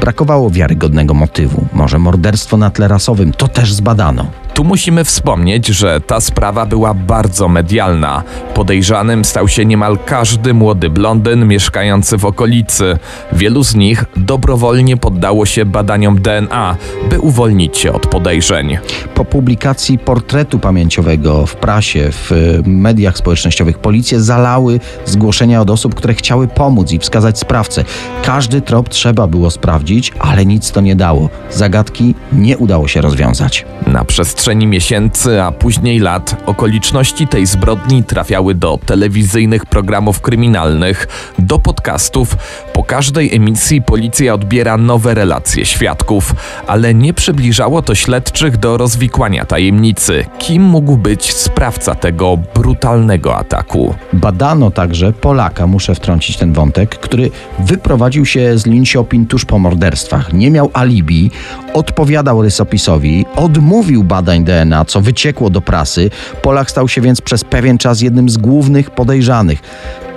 brakowało 0.00 0.50
wiarygodnego 0.50 1.14
motywu. 1.14 1.66
Może 1.72 1.98
morderstwo 1.98 2.56
na 2.56 2.70
tle 2.70 2.88
rasowym. 2.88 3.32
To 3.32 3.48
też 3.48 3.72
zbadano. 3.72 4.26
Tu 4.56 4.64
musimy 4.64 5.04
wspomnieć, 5.04 5.66
że 5.66 6.00
ta 6.00 6.20
sprawa 6.20 6.66
była 6.66 6.94
bardzo 6.94 7.48
medialna. 7.48 8.22
Podejrzanym 8.54 9.24
stał 9.24 9.48
się 9.48 9.64
niemal 9.64 9.98
każdy 10.06 10.54
młody 10.54 10.90
blondyn 10.90 11.46
mieszkający 11.46 12.18
w 12.18 12.24
okolicy. 12.24 12.98
Wielu 13.32 13.64
z 13.64 13.74
nich 13.74 14.04
dobrowolnie 14.16 14.96
poddało 14.96 15.46
się 15.46 15.64
badaniom 15.64 16.22
DNA, 16.22 16.76
by 17.10 17.20
uwolnić 17.20 17.78
się 17.78 17.92
od 17.92 18.06
podejrzeń. 18.06 18.78
Po 19.14 19.24
publikacji 19.24 19.98
portretu 19.98 20.58
pamięciowego 20.58 21.46
w 21.46 21.56
prasie, 21.56 22.08
w 22.12 22.30
mediach 22.66 23.18
społecznościowych, 23.18 23.78
policje 23.78 24.20
zalały 24.20 24.80
zgłoszenia 25.04 25.60
od 25.60 25.70
osób, 25.70 25.94
które 25.94 26.14
chciały 26.14 26.48
pomóc 26.48 26.92
i 26.92 26.98
wskazać 26.98 27.38
sprawcę. 27.38 27.84
Każdy 28.22 28.60
trop 28.60 28.88
trzeba 28.88 29.26
było 29.26 29.50
sprawdzić, 29.50 30.12
ale 30.18 30.46
nic 30.46 30.70
to 30.72 30.80
nie 30.80 30.96
dało. 30.96 31.28
Zagadki 31.50 32.14
nie 32.32 32.58
udało 32.58 32.88
się 32.88 33.00
rozwiązać. 33.00 33.66
Na 33.86 34.04
przestrzeni 34.04 34.45
przestrzeni 34.46 34.66
miesięcy, 34.66 35.42
a 35.42 35.52
później 35.52 35.98
lat 35.98 36.42
okoliczności 36.46 37.28
tej 37.28 37.46
zbrodni 37.46 38.04
trafiały 38.04 38.54
do 38.54 38.78
telewizyjnych 38.86 39.66
programów 39.66 40.20
kryminalnych, 40.20 41.08
do 41.38 41.58
podcastów. 41.58 42.36
Po 42.72 42.84
każdej 42.84 43.34
emisji 43.34 43.82
policja 43.82 44.34
odbiera 44.34 44.76
nowe 44.76 45.14
relacje 45.14 45.64
świadków, 45.64 46.34
ale 46.66 46.94
nie 46.94 47.14
przybliżało 47.14 47.82
to 47.82 47.94
śledczych 47.94 48.56
do 48.56 48.76
rozwikłania 48.76 49.44
tajemnicy. 49.44 50.24
Kim 50.38 50.62
mógł 50.62 50.96
być 50.96 51.32
sprawca 51.34 51.94
tego 51.94 52.38
brutalnego 52.54 53.36
ataku? 53.36 53.94
Badano 54.12 54.70
także 54.70 55.12
Polaka, 55.12 55.66
muszę 55.66 55.94
wtrącić 55.94 56.36
ten 56.36 56.52
wątek, 56.52 56.98
który 56.98 57.30
wyprowadził 57.58 58.26
się 58.26 58.58
z 58.58 58.66
Linköping 58.66 59.30
tuż 59.30 59.44
po 59.44 59.58
morderstwach. 59.58 60.32
Nie 60.32 60.50
miał 60.50 60.70
alibi, 60.72 61.30
odpowiadał 61.74 62.42
rysopisowi, 62.42 63.26
odmówił 63.36 64.04
badań 64.44 64.66
DNA, 64.66 64.84
co 64.84 65.00
wyciekło 65.00 65.50
do 65.50 65.60
prasy. 65.60 66.10
Polak 66.42 66.70
stał 66.70 66.88
się 66.88 67.00
więc 67.00 67.20
przez 67.20 67.44
pewien 67.44 67.78
czas 67.78 68.00
jednym 68.00 68.28
z 68.28 68.36
głównych 68.36 68.90
podejrzanych 68.90 69.62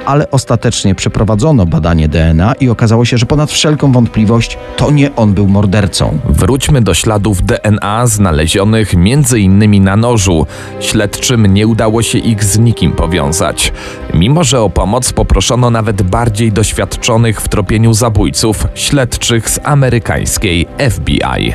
ale 0.09 0.31
ostatecznie 0.31 0.95
przeprowadzono 0.95 1.65
badanie 1.65 2.07
DNA 2.07 2.53
i 2.53 2.69
okazało 2.69 3.05
się, 3.05 3.17
że 3.17 3.25
ponad 3.25 3.51
wszelką 3.51 3.91
wątpliwość 3.91 4.57
to 4.77 4.91
nie 4.91 5.15
on 5.15 5.33
był 5.33 5.47
mordercą. 5.47 6.19
Wróćmy 6.29 6.81
do 6.81 6.93
śladów 6.93 7.45
DNA 7.45 8.07
znalezionych 8.07 8.93
m.in. 8.93 9.83
na 9.83 9.95
nożu. 9.95 10.45
Śledczym 10.79 11.45
nie 11.53 11.67
udało 11.67 12.01
się 12.01 12.17
ich 12.17 12.43
z 12.43 12.59
nikim 12.59 12.91
powiązać. 12.91 13.73
Mimo, 14.13 14.43
że 14.43 14.61
o 14.61 14.69
pomoc 14.69 15.13
poproszono 15.13 15.69
nawet 15.69 16.01
bardziej 16.01 16.51
doświadczonych 16.51 17.41
w 17.41 17.47
tropieniu 17.49 17.93
zabójców, 17.93 18.67
śledczych 18.75 19.49
z 19.49 19.59
amerykańskiej 19.63 20.67
FBI. 20.89 21.53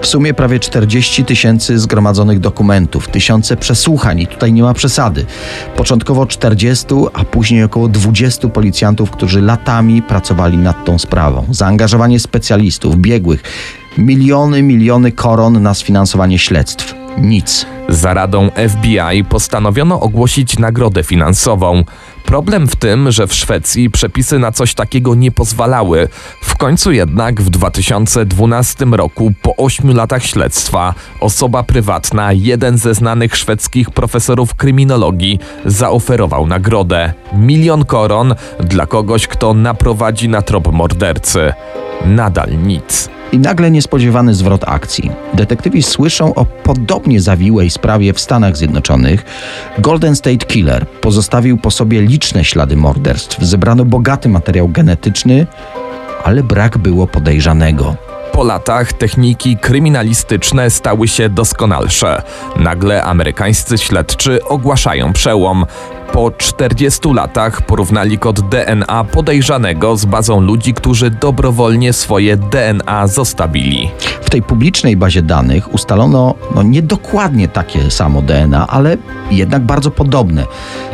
W 0.00 0.06
sumie 0.06 0.34
prawie 0.34 0.58
40 0.58 1.24
tysięcy 1.24 1.78
zgromadzonych 1.78 2.40
dokumentów, 2.40 3.08
tysiące 3.08 3.56
przesłuchań 3.56 4.20
i 4.20 4.26
tutaj 4.26 4.52
nie 4.52 4.62
ma 4.62 4.74
przesady. 4.74 5.26
Początkowo 5.76 6.26
40, 6.26 6.86
a 7.12 7.24
później 7.24 7.64
około 7.64 7.88
20 7.90 8.48
policjantów, 8.48 9.10
którzy 9.10 9.40
latami 9.40 10.02
pracowali 10.02 10.58
nad 10.58 10.84
tą 10.84 10.98
sprawą. 10.98 11.46
Zaangażowanie 11.50 12.20
specjalistów, 12.20 12.96
biegłych, 12.96 13.42
miliony, 13.98 14.62
miliony 14.62 15.12
koron 15.12 15.62
na 15.62 15.74
sfinansowanie 15.74 16.38
śledztw. 16.38 16.94
Nic. 17.18 17.66
Za 17.88 18.14
radą 18.14 18.50
FBI 18.68 19.24
postanowiono 19.28 20.00
ogłosić 20.00 20.58
nagrodę 20.58 21.02
finansową. 21.02 21.84
Problem 22.24 22.68
w 22.68 22.76
tym, 22.76 23.10
że 23.10 23.26
w 23.26 23.34
Szwecji 23.34 23.90
przepisy 23.90 24.38
na 24.38 24.52
coś 24.52 24.74
takiego 24.74 25.14
nie 25.14 25.30
pozwalały. 25.30 26.08
W 26.42 26.56
końcu 26.56 26.92
jednak 26.92 27.42
w 27.42 27.50
2012 27.50 28.84
roku, 28.84 29.32
po 29.42 29.56
8 29.56 29.96
latach 29.96 30.24
śledztwa, 30.24 30.94
osoba 31.20 31.62
prywatna, 31.62 32.32
jeden 32.32 32.78
ze 32.78 32.94
znanych 32.94 33.36
szwedzkich 33.36 33.90
profesorów 33.90 34.54
kryminologii, 34.54 35.38
zaoferował 35.64 36.46
nagrodę 36.46 37.12
milion 37.32 37.84
koron 37.84 38.34
dla 38.60 38.86
kogoś, 38.86 39.26
kto 39.26 39.54
naprowadzi 39.54 40.28
na 40.28 40.42
trop 40.42 40.72
mordercy. 40.72 41.52
Nadal 42.06 42.62
nic. 42.62 43.19
I 43.32 43.38
nagle 43.38 43.70
niespodziewany 43.70 44.34
zwrot 44.34 44.64
akcji. 44.66 45.10
Detektywi 45.34 45.82
słyszą 45.82 46.34
o 46.34 46.44
podobnie 46.44 47.20
zawiłej 47.20 47.70
sprawie 47.70 48.12
w 48.12 48.20
Stanach 48.20 48.56
Zjednoczonych. 48.56 49.24
Golden 49.78 50.16
State 50.16 50.46
Killer 50.46 50.86
pozostawił 50.86 51.58
po 51.58 51.70
sobie 51.70 52.02
liczne 52.02 52.44
ślady 52.44 52.76
morderstw. 52.76 53.42
Zebrano 53.42 53.84
bogaty 53.84 54.28
materiał 54.28 54.68
genetyczny, 54.68 55.46
ale 56.24 56.42
brak 56.42 56.78
było 56.78 57.06
podejrzanego. 57.06 57.96
Po 58.32 58.44
latach 58.44 58.92
techniki 58.92 59.56
kryminalistyczne 59.56 60.70
stały 60.70 61.08
się 61.08 61.28
doskonalsze. 61.28 62.22
Nagle 62.56 63.04
amerykańscy 63.04 63.78
śledczy 63.78 64.44
ogłaszają 64.44 65.12
przełom. 65.12 65.66
Po 66.12 66.30
40 66.30 67.00
latach 67.14 67.62
porównali 67.62 68.18
kod 68.18 68.40
DNA 68.40 69.04
podejrzanego 69.04 69.96
z 69.96 70.04
bazą 70.04 70.40
ludzi, 70.40 70.74
którzy 70.74 71.10
dobrowolnie 71.10 71.92
swoje 71.92 72.36
DNA 72.36 73.06
zostawili. 73.06 73.90
W 74.22 74.30
tej 74.30 74.42
publicznej 74.42 74.96
bazie 74.96 75.22
danych 75.22 75.74
ustalono 75.74 76.34
no, 76.54 76.62
niedokładnie 76.62 77.48
takie 77.48 77.90
samo 77.90 78.22
DNA, 78.22 78.66
ale 78.66 78.96
jednak 79.30 79.62
bardzo 79.62 79.90
podobne, 79.90 80.44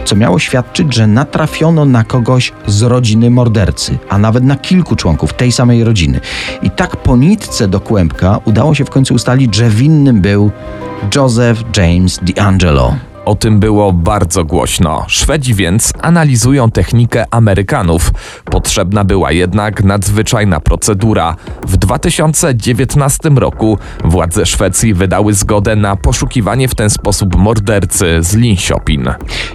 co 0.04 0.16
miało 0.16 0.38
świadczyć, 0.38 0.94
że 0.94 1.06
natrafiono 1.06 1.84
na 1.84 2.04
kogoś 2.04 2.52
z 2.66 2.82
rodziny 2.82 3.30
mordercy, 3.30 3.98
a 4.08 4.18
nawet 4.18 4.44
na 4.44 4.56
kilku 4.56 4.96
członków 4.96 5.32
tej 5.32 5.52
samej 5.52 5.84
rodziny. 5.84 6.20
I 6.62 6.70
tak 6.70 6.96
po 6.96 7.16
nitce 7.16 7.68
do 7.68 7.80
kłębka 7.80 8.38
udało 8.44 8.74
się 8.74 8.84
w 8.84 8.90
końcu 8.90 9.14
ustalić, 9.14 9.54
że 9.54 9.70
winnym 9.70 10.20
był 10.20 10.50
Joseph 11.14 11.60
James 11.76 12.20
DeAngelo. 12.22 12.94
O 13.26 13.34
tym 13.34 13.60
było 13.60 13.92
bardzo 13.92 14.44
głośno. 14.44 15.04
Szwedzi 15.08 15.54
więc 15.54 15.92
analizują 16.02 16.70
technikę 16.70 17.24
Amerykanów. 17.30 18.10
Potrzebna 18.44 19.04
była 19.04 19.32
jednak 19.32 19.84
nadzwyczajna 19.84 20.60
procedura. 20.60 21.36
W 21.66 21.76
2019 21.76 23.28
roku 23.28 23.78
władze 24.04 24.46
Szwecji 24.46 24.94
wydały 24.94 25.34
zgodę 25.34 25.76
na 25.76 25.96
poszukiwanie 25.96 26.68
w 26.68 26.74
ten 26.74 26.90
sposób 26.90 27.36
mordercy 27.36 28.18
z 28.20 28.34
Linköping. 28.34 29.06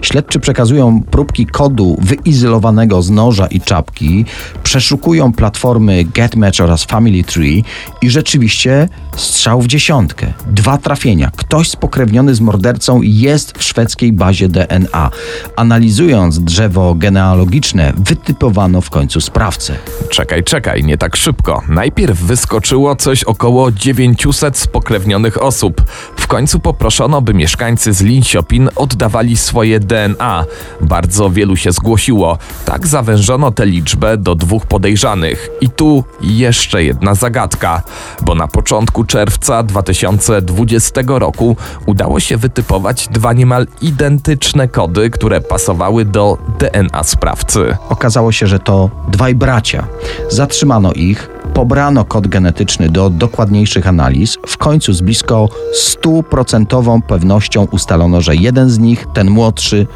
Śledczy 0.01 0.39
przekazują 0.39 1.03
próbki 1.11 1.45
kodu 1.45 1.97
wyizolowanego 2.01 3.01
z 3.01 3.09
noża 3.09 3.47
i 3.47 3.61
czapki, 3.61 4.25
przeszukują 4.63 5.33
platformy 5.33 6.03
GetMatch 6.03 6.61
oraz 6.61 6.83
Family 6.83 7.23
Tree 7.23 7.63
i 8.01 8.09
rzeczywiście 8.09 8.89
strzał 9.15 9.61
w 9.61 9.67
dziesiątkę. 9.67 10.33
Dwa 10.47 10.77
trafienia. 10.77 11.31
Ktoś 11.35 11.69
spokrewniony 11.69 12.35
z 12.35 12.41
mordercą 12.41 13.01
jest 13.01 13.60
w 13.61 13.63
szwedzkiej 13.63 14.13
bazie 14.13 14.49
DNA. 14.49 15.11
Analizując 15.55 16.39
drzewo 16.39 16.95
genealogiczne, 16.95 17.93
wytypowano 17.97 18.81
w 18.81 18.89
końcu 18.89 19.21
sprawcę. 19.21 19.75
Czekaj, 20.09 20.43
czekaj, 20.43 20.83
nie 20.83 20.97
tak 20.97 21.15
szybko. 21.15 21.61
Najpierw 21.67 22.19
wyskoczyło 22.19 22.95
coś 22.95 23.23
około 23.23 23.71
900 23.71 24.57
spokrewnionych 24.57 25.41
osób. 25.41 25.81
W 26.15 26.27
końcu 26.27 26.59
poproszono, 26.59 27.21
by 27.21 27.33
mieszkańcy 27.33 27.93
z 27.93 28.01
Linköping 28.01 28.71
oddawali 28.75 29.37
swoje 29.37 29.79
DNA. 29.79 30.45
Bardzo 30.81 31.29
wielu 31.29 31.55
się 31.55 31.71
zgłosiło. 31.71 32.37
Tak 32.65 32.87
zawężono 32.87 33.51
tę 33.51 33.65
liczbę 33.65 34.17
do 34.17 34.35
dwóch 34.35 34.65
podejrzanych. 34.65 35.49
I 35.61 35.69
tu 35.69 36.03
jeszcze 36.21 36.83
jedna 36.83 37.15
zagadka, 37.15 37.81
bo 38.21 38.35
na 38.35 38.47
początku 38.47 39.03
czerwca 39.03 39.63
2020 39.63 41.01
roku 41.07 41.55
udało 41.85 42.19
się 42.19 42.37
wytypować 42.37 43.07
dwa 43.07 43.33
niemal 43.33 43.50
identyczne 43.81 44.67
kody, 44.67 45.09
które 45.09 45.41
pasowały 45.41 46.05
do 46.05 46.37
DNA 46.59 47.03
sprawcy. 47.03 47.77
Okazało 47.89 48.31
się, 48.31 48.47
że 48.47 48.59
to 48.59 48.89
dwaj 49.07 49.35
bracia. 49.35 49.87
Zatrzymano 50.29 50.93
ich, 50.93 51.29
pobrano 51.53 52.05
kod 52.05 52.27
genetyczny 52.27 52.89
do 52.89 53.09
dokładniejszych 53.09 53.87
analiz. 53.87 54.37
W 54.47 54.57
końcu 54.57 54.93
z 54.93 55.01
blisko 55.01 55.49
stuprocentową 55.73 57.01
pewnością 57.01 57.67
ustalono, 57.71 58.21
że 58.21 58.35
jeden 58.35 58.69
z 58.69 58.79
nich, 58.79 59.07
ten 59.13 59.29
młodszy, 59.29 59.87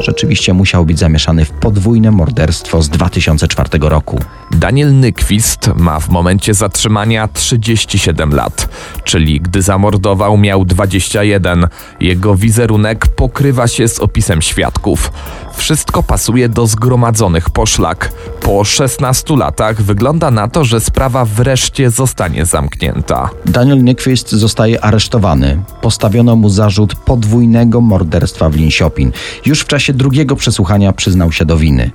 rzeczywiście 0.00 0.54
musiał 0.54 0.84
być 0.84 0.98
zamieszany 0.98 1.44
w 1.44 1.50
podwójne 1.50 2.10
morderstwo 2.10 2.82
z 2.82 2.88
2004 2.88 3.68
roku. 3.80 4.20
Daniel 4.50 5.00
Nyquist 5.00 5.70
ma 5.76 6.00
w 6.00 6.08
momencie 6.08 6.54
zatrzymania 6.54 7.28
37 7.28 8.34
lat, 8.34 8.68
czyli 9.04 9.40
gdy 9.40 9.62
zamordował 9.62 10.38
miał 10.38 10.64
21. 10.64 11.66
Jego 12.00 12.34
wizerunek 12.34 13.06
pokrywa 13.06 13.68
się 13.68 13.88
z 13.88 14.00
opisem 14.00 14.42
świadków. 14.42 15.12
Wszystko 15.58 16.02
pasuje 16.02 16.48
do 16.48 16.66
zgromadzonych 16.66 17.50
poszlak. 17.50 18.12
Po 18.40 18.64
16 18.64 19.36
latach 19.36 19.82
wygląda 19.82 20.30
na 20.30 20.48
to, 20.48 20.64
że 20.64 20.80
sprawa 20.80 21.24
wreszcie 21.24 21.90
zostanie 21.90 22.46
zamknięta. 22.46 23.30
Daniel 23.46 23.84
Nyquist 23.84 24.30
zostaje 24.30 24.84
aresztowany. 24.84 25.62
Postawiono 25.80 26.36
mu 26.36 26.48
zarzut 26.48 26.94
podwójnego 26.94 27.80
morderstwa 27.80 28.48
w 28.48 28.56
Linköping. 28.56 29.14
Już 29.46 29.60
w 29.60 29.66
czasie 29.66 29.87
drugiego 29.92 30.36
przesłuchania 30.36 30.92
przyznał 30.92 31.32
się 31.32 31.44
do 31.44 31.56
winy. 31.56 31.90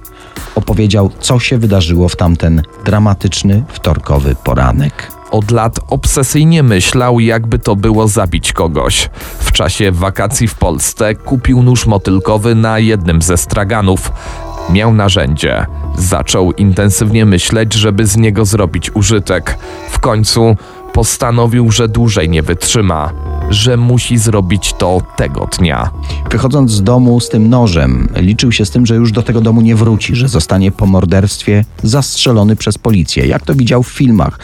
Opowiedział, 0.55 1.12
co 1.19 1.39
się 1.39 1.57
wydarzyło 1.57 2.09
w 2.09 2.15
tamten 2.15 2.62
dramatyczny 2.85 3.63
wtorkowy 3.67 4.35
poranek. 4.43 5.12
Od 5.31 5.51
lat 5.51 5.79
obsesyjnie 5.89 6.63
myślał, 6.63 7.19
jakby 7.19 7.59
to 7.59 7.75
było 7.75 8.07
zabić 8.07 8.53
kogoś. 8.53 9.09
W 9.39 9.51
czasie 9.51 9.91
wakacji 9.91 10.47
w 10.47 10.55
Polsce 10.55 11.15
kupił 11.15 11.63
nóż 11.63 11.85
motylkowy 11.85 12.55
na 12.55 12.79
jednym 12.79 13.21
ze 13.21 13.38
straganów. 13.38 14.12
Miał 14.69 14.93
narzędzie. 14.93 15.65
Zaczął 15.97 16.51
intensywnie 16.51 17.25
myśleć, 17.25 17.73
żeby 17.73 18.07
z 18.07 18.17
niego 18.17 18.45
zrobić 18.45 18.95
użytek. 18.95 19.57
W 19.89 20.00
końcu 20.00 20.55
postanowił, 20.93 21.71
że 21.71 21.88
dłużej 21.88 22.29
nie 22.29 22.41
wytrzyma, 22.41 23.13
że 23.53 23.77
musi 23.77 24.17
zrobić 24.17 24.74
to 24.77 25.01
tego 25.15 25.48
dnia. 25.57 25.89
Wychodząc 26.31 26.72
z 26.72 26.83
domu 26.83 27.19
z 27.19 27.29
tym 27.29 27.50
nożem, 27.50 28.10
liczył 28.15 28.51
się 28.51 28.65
z 28.65 28.72
tym, 28.72 28.86
że 28.86 28.95
już 28.95 29.12
do 29.12 29.24
tego 29.24 29.41
domu 29.41 29.62
nie 29.62 29.75
wróci, 29.75 30.15
że 30.15 30.27
zostanie 30.27 30.72
po 30.72 30.86
morderstwie 30.86 31.65
zastrzelony 31.83 32.55
przez 32.55 32.77
policję, 32.77 33.27
jak 33.27 33.45
to 33.45 33.55
widział 33.55 33.83
w 33.83 33.88
filmach. 33.88 34.39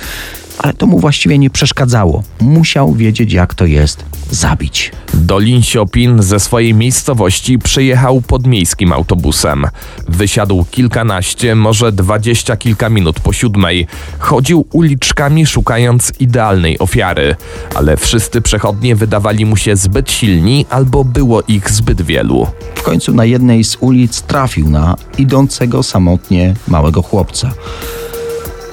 Ale 0.59 0.73
to 0.73 0.87
mu 0.87 0.99
właściwie 0.99 1.37
nie 1.37 1.49
przeszkadzało. 1.49 2.23
Musiał 2.41 2.93
wiedzieć, 2.93 3.33
jak 3.33 3.53
to 3.53 3.65
jest 3.65 4.05
zabić. 4.31 4.91
Do 5.13 5.39
Linsiopin 5.39 6.21
ze 6.23 6.39
swojej 6.39 6.73
miejscowości 6.73 7.59
przyjechał 7.59 8.21
podmiejskim 8.21 8.93
autobusem. 8.93 9.65
Wysiadł 10.07 10.65
kilkanaście, 10.71 11.55
może 11.55 11.91
dwadzieścia 11.91 12.57
kilka 12.57 12.89
minut 12.89 13.19
po 13.19 13.33
siódmej. 13.33 13.87
Chodził 14.19 14.65
uliczkami 14.71 15.45
szukając 15.45 16.11
idealnej 16.19 16.79
ofiary, 16.79 17.35
ale 17.75 17.97
wszyscy 17.97 18.41
przechodnie 18.41 18.95
wydawali 18.95 19.45
mu 19.45 19.57
się 19.57 19.75
zbyt 19.75 20.11
silni 20.11 20.65
albo 20.69 21.03
było 21.03 21.41
ich 21.47 21.71
zbyt 21.71 22.01
wielu. 22.01 22.47
W 22.75 22.83
końcu 22.83 23.13
na 23.13 23.25
jednej 23.25 23.63
z 23.63 23.77
ulic 23.79 24.21
trafił 24.21 24.69
na 24.69 24.95
idącego 25.17 25.83
samotnie 25.83 26.53
małego 26.67 27.01
chłopca. 27.01 27.51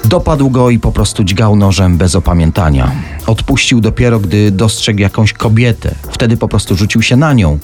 Dopadł 0.08 0.50
go 0.50 0.70
i 0.70 0.78
po 0.78 0.92
prostu 0.92 1.24
dźgał 1.24 1.56
nożem 1.56 1.98
bez 1.98 2.14
opamiętania. 2.14 2.92
Odpuścił 3.26 3.80
dopiero, 3.80 4.20
gdy 4.20 4.50
dostrzegł 4.50 5.00
jakąś 5.00 5.32
kobietę. 5.32 5.94
Wtedy 6.10 6.36
po 6.36 6.48
prostu 6.48 6.76
rzucił 6.76 7.02
się 7.02 7.16
na 7.16 7.32
nią, 7.32 7.58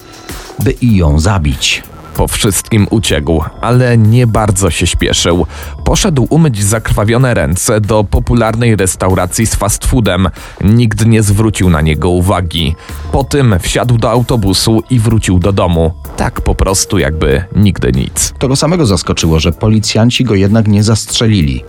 by 0.59 0.71
i 0.71 0.97
ją 0.97 1.21
zabić. 1.21 1.83
Po 2.15 2.29
wszystkim 2.29 2.87
uciekł, 2.91 3.45
ale 3.61 3.99
nie 3.99 4.27
bardzo 4.27 4.71
się 4.71 4.87
śpieszył. 4.87 5.47
Poszedł 5.85 6.27
umyć 6.31 6.65
zakrwawione 6.65 7.35
ręce 7.35 7.81
do 7.81 8.05
popularnej 8.05 8.77
restauracji 8.77 9.47
z 9.47 9.55
fast 9.55 9.87
foodem. 9.87 10.29
Nikt 10.65 11.07
nie 11.07 11.23
zwrócił 11.23 11.71
na 11.71 11.81
niego 11.81 12.11
uwagi. 12.11 12.75
Po 13.13 13.25
tym 13.25 13.55
wsiadł 13.61 13.99
do 13.99 14.11
autobusu 14.11 14.83
i 14.91 14.99
wrócił 14.99 15.39
do 15.39 15.53
domu. 15.53 15.93
Tak 16.17 16.41
po 16.41 16.55
prostu, 16.55 16.99
jakby 16.99 17.45
nigdy 17.57 17.93
nic. 17.93 18.35
To 18.39 18.49
go 18.49 18.57
samego 18.57 18.87
zaskoczyło, 18.87 19.41
że 19.41 19.53
policjanci 19.53 20.25
go 20.25 20.35
jednak 20.35 20.69
nie 20.69 20.83
zastrzelili. 20.83 21.65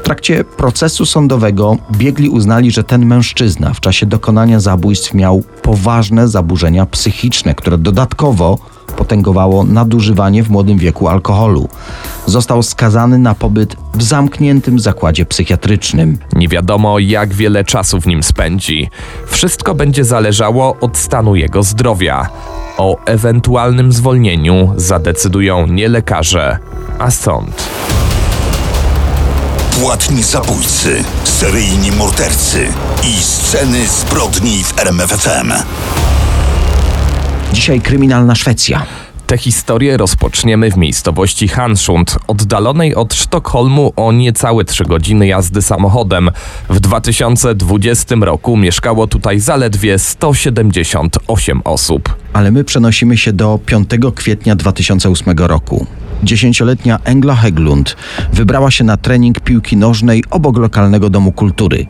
W 0.00 0.02
trakcie 0.02 0.44
procesu 0.44 1.06
sądowego 1.06 1.76
biegli 1.92 2.28
uznali, 2.28 2.70
że 2.70 2.84
ten 2.84 3.06
mężczyzna 3.06 3.74
w 3.74 3.80
czasie 3.80 4.06
dokonania 4.06 4.60
zabójstw 4.60 5.14
miał 5.14 5.42
poważne 5.62 6.28
zaburzenia 6.28 6.86
psychiczne, 6.86 7.54
które 7.54 7.78
dodatkowo 7.78 8.58
potęgowało 8.96 9.64
nadużywanie 9.64 10.42
w 10.42 10.50
młodym 10.50 10.78
wieku 10.78 11.08
alkoholu. 11.08 11.68
Został 12.26 12.62
skazany 12.62 13.18
na 13.18 13.34
pobyt 13.34 13.76
w 13.94 14.02
zamkniętym 14.02 14.80
zakładzie 14.80 15.26
psychiatrycznym. 15.26 16.18
Nie 16.32 16.48
wiadomo, 16.48 16.98
jak 16.98 17.34
wiele 17.34 17.64
czasu 17.64 18.00
w 18.00 18.06
nim 18.06 18.22
spędzi. 18.22 18.90
Wszystko 19.26 19.74
będzie 19.74 20.04
zależało 20.04 20.76
od 20.80 20.96
stanu 20.96 21.36
jego 21.36 21.62
zdrowia. 21.62 22.28
O 22.78 22.96
ewentualnym 23.04 23.92
zwolnieniu 23.92 24.72
zadecydują 24.76 25.66
nie 25.66 25.88
lekarze, 25.88 26.58
a 26.98 27.10
sąd. 27.10 27.89
Płatni 29.80 30.22
zabójcy, 30.22 31.04
seryjni 31.24 31.92
mordercy 31.92 32.68
i 33.04 33.22
sceny 33.22 33.86
zbrodni 33.88 34.64
w 34.64 34.78
RMFFM. 34.78 35.52
Dzisiaj 37.52 37.80
kryminalna 37.80 38.34
Szwecja. 38.34 38.86
Tę 39.26 39.38
historię 39.38 39.96
rozpoczniemy 39.96 40.70
w 40.70 40.76
miejscowości 40.76 41.48
Hansund, 41.48 42.18
oddalonej 42.26 42.94
od 42.94 43.14
Sztokholmu 43.14 43.92
o 43.96 44.12
niecałe 44.12 44.64
3 44.64 44.84
godziny 44.84 45.26
jazdy 45.26 45.62
samochodem. 45.62 46.30
W 46.70 46.80
2020 46.80 48.14
roku 48.20 48.56
mieszkało 48.56 49.06
tutaj 49.06 49.40
zaledwie 49.40 49.98
178 49.98 51.60
osób. 51.64 52.16
Ale 52.32 52.50
my 52.50 52.64
przenosimy 52.64 53.16
się 53.16 53.32
do 53.32 53.58
5 53.66 53.90
kwietnia 54.14 54.56
2008 54.56 55.38
roku. 55.38 55.86
Dziesięcioletnia 56.22 56.98
Engla 57.04 57.34
Heglund 57.34 57.96
wybrała 58.32 58.70
się 58.70 58.84
na 58.84 58.96
trening 58.96 59.40
piłki 59.40 59.76
nożnej 59.76 60.24
obok 60.30 60.56
lokalnego 60.58 61.10
domu 61.10 61.32
kultury. 61.32 61.86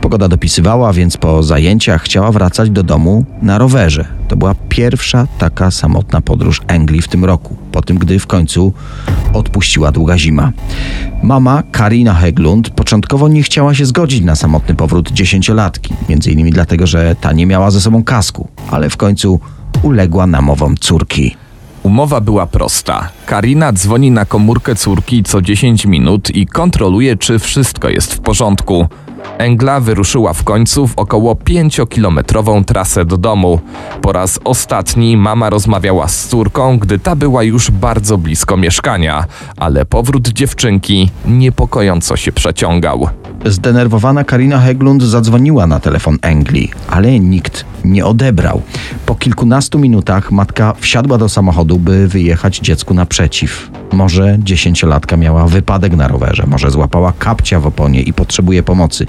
Pogoda 0.00 0.28
dopisywała, 0.28 0.92
więc 0.92 1.16
po 1.16 1.42
zajęciach 1.42 2.02
chciała 2.02 2.32
wracać 2.32 2.70
do 2.70 2.82
domu 2.82 3.24
na 3.42 3.58
rowerze. 3.58 4.04
To 4.28 4.36
była 4.36 4.54
pierwsza 4.68 5.26
taka 5.38 5.70
samotna 5.70 6.20
podróż 6.20 6.62
Engli 6.66 7.02
w 7.02 7.08
tym 7.08 7.24
roku, 7.24 7.56
po 7.72 7.82
tym 7.82 7.98
gdy 7.98 8.18
w 8.18 8.26
końcu 8.26 8.72
odpuściła 9.32 9.92
długa 9.92 10.18
zima. 10.18 10.52
Mama 11.22 11.62
Karina 11.72 12.14
Heglund 12.14 12.70
początkowo 12.70 13.28
nie 13.28 13.42
chciała 13.42 13.74
się 13.74 13.86
zgodzić 13.86 14.24
na 14.24 14.36
samotny 14.36 14.74
powrót 14.74 15.10
dziesięciolatki, 15.12 15.94
między 16.08 16.30
innymi 16.30 16.50
dlatego, 16.50 16.86
że 16.86 17.16
ta 17.20 17.32
nie 17.32 17.46
miała 17.46 17.70
ze 17.70 17.80
sobą 17.80 18.04
kasku, 18.04 18.48
ale 18.70 18.90
w 18.90 18.96
końcu 18.96 19.40
uległa 19.82 20.26
namowom 20.26 20.76
córki. 20.76 21.36
Umowa 21.86 22.20
była 22.20 22.46
prosta. 22.46 23.08
Karina 23.26 23.72
dzwoni 23.72 24.10
na 24.10 24.24
komórkę 24.24 24.74
córki 24.74 25.22
co 25.22 25.42
10 25.42 25.86
minut 25.86 26.30
i 26.30 26.46
kontroluje, 26.46 27.16
czy 27.16 27.38
wszystko 27.38 27.88
jest 27.88 28.14
w 28.14 28.20
porządku. 28.20 28.88
Engla 29.38 29.80
wyruszyła 29.80 30.32
w 30.32 30.44
końcu 30.44 30.86
w 30.86 30.98
około 30.98 31.34
5-kilometrową 31.34 32.64
trasę 32.64 33.04
do 33.04 33.16
domu. 33.16 33.60
Po 34.02 34.12
raz 34.12 34.40
ostatni 34.44 35.16
mama 35.16 35.50
rozmawiała 35.50 36.08
z 36.08 36.26
córką, 36.26 36.78
gdy 36.78 36.98
ta 36.98 37.16
była 37.16 37.42
już 37.42 37.70
bardzo 37.70 38.18
blisko 38.18 38.56
mieszkania, 38.56 39.24
ale 39.56 39.84
powrót 39.84 40.28
dziewczynki 40.28 41.10
niepokojąco 41.26 42.16
się 42.16 42.32
przeciągał. 42.32 43.08
Zdenerwowana 43.44 44.24
Karina 44.24 44.60
Heglund 44.60 45.02
zadzwoniła 45.02 45.66
na 45.66 45.80
telefon 45.80 46.18
Engli, 46.22 46.70
ale 46.90 47.20
nikt 47.20 47.64
nie 47.84 48.06
odebrał. 48.06 48.62
Po 49.06 49.14
kilkunastu 49.14 49.78
minutach 49.78 50.32
matka 50.32 50.74
wsiadła 50.80 51.18
do 51.18 51.28
samochodu, 51.28 51.78
by 51.78 52.08
wyjechać 52.08 52.58
dziecku 52.58 52.94
naprzeciw. 52.94 53.70
Może 53.92 54.36
dziesięciolatka 54.38 55.16
miała 55.16 55.46
wypadek 55.46 55.96
na 55.96 56.08
rowerze, 56.08 56.44
może 56.46 56.70
złapała 56.70 57.12
kapcia 57.18 57.60
w 57.60 57.66
oponie 57.66 58.02
i 58.02 58.12
potrzebuje 58.12 58.62
pomocy. 58.62 59.06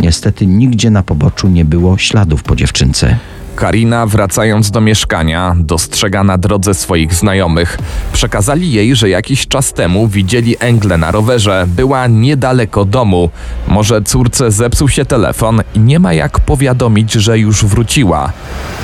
Niestety 0.00 0.46
nigdzie 0.46 0.90
na 0.90 1.02
poboczu 1.02 1.48
nie 1.48 1.64
było 1.64 1.98
śladów 1.98 2.42
po 2.42 2.56
dziewczynce. 2.56 3.16
Karina, 3.56 4.06
wracając 4.06 4.70
do 4.70 4.80
mieszkania, 4.80 5.56
dostrzega 5.58 6.24
na 6.24 6.38
drodze 6.38 6.74
swoich 6.74 7.14
znajomych. 7.14 7.78
Przekazali 8.12 8.72
jej, 8.72 8.96
że 8.96 9.08
jakiś 9.08 9.48
czas 9.48 9.72
temu 9.72 10.08
widzieli 10.08 10.56
Englę 10.60 10.98
na 10.98 11.10
rowerze. 11.10 11.64
Była 11.68 12.06
niedaleko 12.06 12.84
domu. 12.84 13.30
Może 13.68 14.02
córce 14.02 14.50
zepsuł 14.50 14.88
się 14.88 15.04
telefon 15.04 15.60
i 15.74 15.78
nie 15.78 15.98
ma 15.98 16.12
jak 16.12 16.40
powiadomić, 16.40 17.12
że 17.12 17.38
już 17.38 17.64
wróciła. 17.64 18.32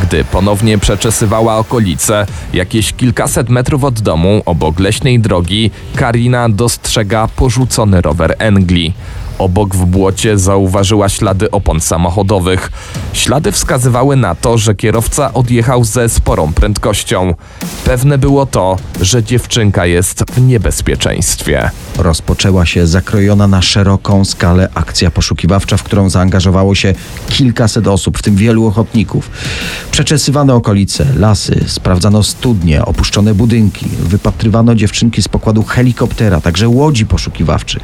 Gdy 0.03 0.25
ponownie 0.25 0.79
przeczesywała 0.79 1.57
okolice, 1.57 2.27
jakieś 2.53 2.92
kilkaset 2.92 3.49
metrów 3.49 3.85
od 3.85 4.01
domu, 4.01 4.42
obok 4.46 4.81
leśnej 4.81 5.20
drogi, 5.20 5.70
Karina 5.94 6.49
dostrzega 6.49 7.29
porzucony 7.37 8.01
rower 8.01 8.35
Engli. 8.38 8.92
Obok 9.38 9.75
w 9.75 9.85
błocie 9.85 10.38
zauważyła 10.38 11.09
ślady 11.09 11.51
opon 11.51 11.81
samochodowych. 11.81 12.70
Ślady 13.12 13.53
wskazywały 13.53 14.16
na 14.16 14.35
to, 14.35 14.59
że 14.59 14.75
kierowca 14.75 15.35
odjechał 15.35 15.85
ze 15.85 16.09
sporą 16.09 16.53
prędkością. 16.53 17.35
Pewne 17.85 18.18
było 18.18 18.46
to, 18.46 18.77
że 19.01 19.22
dziewczynka 19.22 19.87
jest 19.87 20.25
w 20.33 20.40
niebezpieczeństwie. 20.40 21.70
Rozpoczęła 21.99 22.66
się 22.66 22.87
zakrojona 22.87 23.46
na 23.49 23.62
szeroką 23.62 24.25
skalę 24.25 24.68
akcja 24.75 25.11
poszukiwawcza, 25.11 25.77
w 25.77 25.83
którą 25.83 26.11
zaangażowało 26.11 26.75
się 26.75 26.94
kilkaset 27.29 27.87
osób, 27.88 28.18
w 28.18 28.22
tym 28.22 28.37
wielu 28.37 28.66
ochotników. 28.66 29.31
Przeczesywano 29.90 30.55
okolice, 30.55 31.07
lasy, 31.16 31.64
sprawdzano 31.66 32.22
studnie, 32.22 32.85
opuszczone 32.85 33.35
budynki, 33.35 33.87
wypatrywano 34.01 34.75
dziewczynki 34.75 35.22
z 35.22 35.29
pokładu 35.29 35.62
helikoptera, 35.62 36.40
także 36.40 36.68
łodzi 36.68 37.07
poszukiwawczych. 37.07 37.83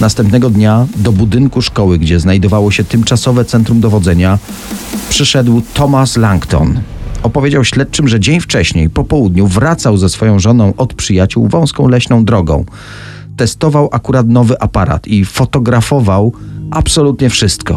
Następnego 0.00 0.50
dnia 0.50 0.79
do 0.96 1.12
budynku 1.12 1.62
szkoły, 1.62 1.98
gdzie 1.98 2.20
znajdowało 2.20 2.70
się 2.70 2.84
tymczasowe 2.84 3.44
centrum 3.44 3.80
dowodzenia, 3.80 4.38
przyszedł 5.08 5.62
Thomas 5.74 6.16
Langton. 6.16 6.80
Opowiedział 7.22 7.64
śledczym, 7.64 8.08
że 8.08 8.20
dzień 8.20 8.40
wcześniej, 8.40 8.90
po 8.90 9.04
południu, 9.04 9.46
wracał 9.46 9.96
ze 9.96 10.08
swoją 10.08 10.38
żoną 10.38 10.72
od 10.76 10.94
przyjaciół 10.94 11.48
wąską 11.48 11.88
leśną 11.88 12.24
drogą. 12.24 12.64
Testował 13.36 13.88
akurat 13.92 14.28
nowy 14.28 14.60
aparat 14.60 15.08
i 15.08 15.24
fotografował 15.24 16.32
absolutnie 16.70 17.30
wszystko. 17.30 17.76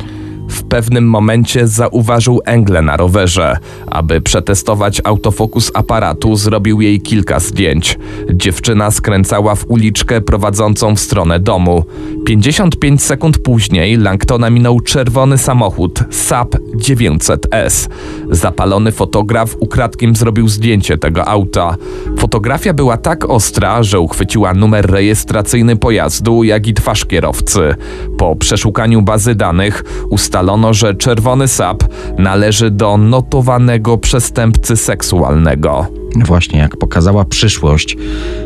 W 0.53 0.63
pewnym 0.63 1.09
momencie 1.09 1.67
zauważył 1.67 2.41
Englę 2.45 2.81
na 2.81 2.97
rowerze. 2.97 3.57
Aby 3.87 4.21
przetestować 4.21 5.01
autofokus 5.03 5.71
aparatu, 5.73 6.35
zrobił 6.35 6.81
jej 6.81 7.01
kilka 7.01 7.39
zdjęć. 7.39 7.99
Dziewczyna 8.33 8.91
skręcała 8.91 9.55
w 9.55 9.65
uliczkę 9.67 10.21
prowadzącą 10.21 10.95
w 10.95 10.99
stronę 10.99 11.39
domu. 11.39 11.83
55 12.25 13.01
sekund 13.01 13.37
później 13.37 13.97
Langtona 13.97 14.49
minął 14.49 14.79
czerwony 14.79 15.37
samochód 15.37 16.03
Saab 16.09 16.55
900S. 16.75 17.89
Zapalony 18.31 18.91
fotograf 18.91 19.55
ukradkiem 19.59 20.15
zrobił 20.15 20.47
zdjęcie 20.47 20.97
tego 20.97 21.27
auta. 21.27 21.75
Fotografia 22.17 22.73
była 22.73 22.97
tak 22.97 23.29
ostra, 23.29 23.83
że 23.83 23.99
uchwyciła 23.99 24.53
numer 24.53 24.91
rejestracyjny 24.91 25.75
pojazdu, 25.75 26.43
jak 26.43 26.67
i 26.67 26.73
twarz 26.73 27.05
kierowcy. 27.05 27.75
Po 28.17 28.35
przeszukaniu 28.35 29.01
bazy 29.01 29.35
danych 29.35 29.83
ustalono, 30.09 30.42
że 30.71 30.93
czerwony 30.93 31.47
Saab 31.47 31.83
należy 32.17 32.71
do 32.71 32.97
notowanego 32.97 33.97
przestępcy 33.97 34.77
seksualnego. 34.77 35.87
Właśnie 36.25 36.59
jak 36.59 36.77
pokazała 36.77 37.25
przyszłość, 37.25 37.97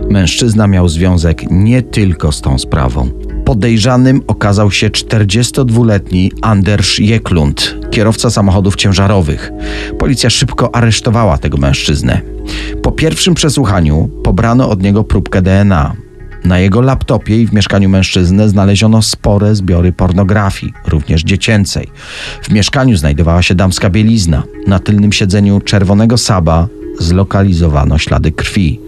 mężczyzna 0.09 0.67
miał 0.67 0.87
związek 0.87 1.43
nie 1.51 1.81
tylko 1.81 2.31
z 2.31 2.41
tą 2.41 2.59
sprawą. 2.59 3.09
Podejrzanym 3.45 4.21
okazał 4.27 4.71
się 4.71 4.89
42-letni 4.89 6.31
Anders 6.41 6.97
Jeklund, 6.99 7.75
kierowca 7.91 8.29
samochodów 8.29 8.75
ciężarowych. 8.75 9.51
Policja 9.99 10.29
szybko 10.29 10.75
aresztowała 10.75 11.37
tego 11.37 11.57
mężczyznę. 11.57 12.21
Po 12.83 12.91
pierwszym 12.91 13.33
przesłuchaniu 13.33 14.09
pobrano 14.23 14.69
od 14.69 14.83
niego 14.83 15.03
próbkę 15.03 15.41
DNA. 15.41 16.06
Na 16.43 16.59
jego 16.59 16.81
laptopie 16.81 17.41
i 17.41 17.47
w 17.47 17.53
mieszkaniu 17.53 17.89
mężczyzny 17.89 18.49
znaleziono 18.49 19.01
spore 19.01 19.55
zbiory 19.55 19.91
pornografii, 19.91 20.73
również 20.87 21.23
dziecięcej. 21.23 21.87
W 22.43 22.51
mieszkaniu 22.51 22.97
znajdowała 22.97 23.41
się 23.41 23.55
damska 23.55 23.89
bielizna. 23.89 24.43
Na 24.67 24.79
tylnym 24.79 25.11
siedzeniu 25.11 25.61
czerwonego 25.61 26.17
Saba 26.17 26.67
zlokalizowano 26.99 27.97
ślady 27.97 28.31
krwi. 28.31 28.79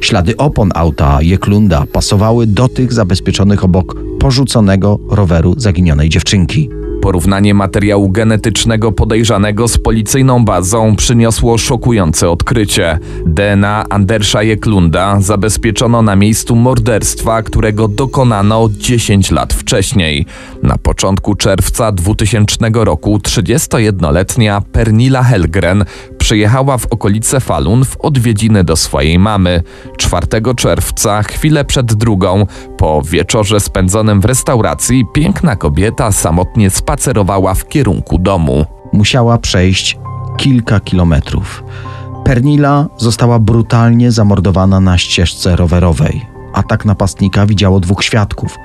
Ślady 0.00 0.36
opon 0.36 0.70
auta 0.74 1.22
Jeklunda 1.22 1.84
pasowały 1.92 2.46
do 2.46 2.68
tych 2.68 2.92
zabezpieczonych 2.92 3.64
obok 3.64 3.96
porzuconego 4.20 4.98
roweru 5.10 5.54
zaginionej 5.56 6.08
dziewczynki. 6.08 6.83
Porównanie 7.04 7.54
materiału 7.54 8.08
genetycznego 8.08 8.92
podejrzanego 8.92 9.68
z 9.68 9.78
policyjną 9.78 10.44
bazą 10.44 10.96
przyniosło 10.96 11.58
szokujące 11.58 12.30
odkrycie. 12.30 12.98
DNA 13.26 13.84
Andersa 13.88 14.42
Jeklunda 14.42 15.20
zabezpieczono 15.20 16.02
na 16.02 16.16
miejscu 16.16 16.56
morderstwa, 16.56 17.42
którego 17.42 17.88
dokonano 17.88 18.68
10 18.78 19.30
lat 19.30 19.54
wcześniej. 19.54 20.26
Na 20.62 20.78
początku 20.78 21.34
czerwca 21.34 21.92
2000 21.92 22.56
roku 22.74 23.16
31-letnia 23.18 24.62
Pernila 24.72 25.22
Helgren 25.22 25.84
przyjechała 26.24 26.78
w 26.78 26.86
okolice 26.90 27.40
Falun 27.40 27.84
w 27.84 27.96
odwiedziny 28.00 28.64
do 28.64 28.76
swojej 28.76 29.18
mamy. 29.18 29.62
4 29.98 30.26
czerwca, 30.56 31.22
chwilę 31.22 31.64
przed 31.64 31.94
drugą, 31.94 32.46
po 32.76 33.02
wieczorze 33.02 33.60
spędzonym 33.60 34.20
w 34.20 34.24
restauracji, 34.24 35.04
piękna 35.14 35.56
kobieta 35.56 36.12
samotnie 36.12 36.70
spacerowała 36.70 37.54
w 37.54 37.68
kierunku 37.68 38.18
domu. 38.18 38.66
Musiała 38.92 39.38
przejść 39.38 39.98
kilka 40.36 40.80
kilometrów. 40.80 41.64
Pernila 42.24 42.86
została 42.96 43.38
brutalnie 43.38 44.12
zamordowana 44.12 44.80
na 44.80 44.98
ścieżce 44.98 45.56
rowerowej. 45.56 46.26
Atak 46.54 46.84
napastnika 46.84 47.46
widziało 47.46 47.80
dwóch 47.80 48.04
świadków. 48.04 48.56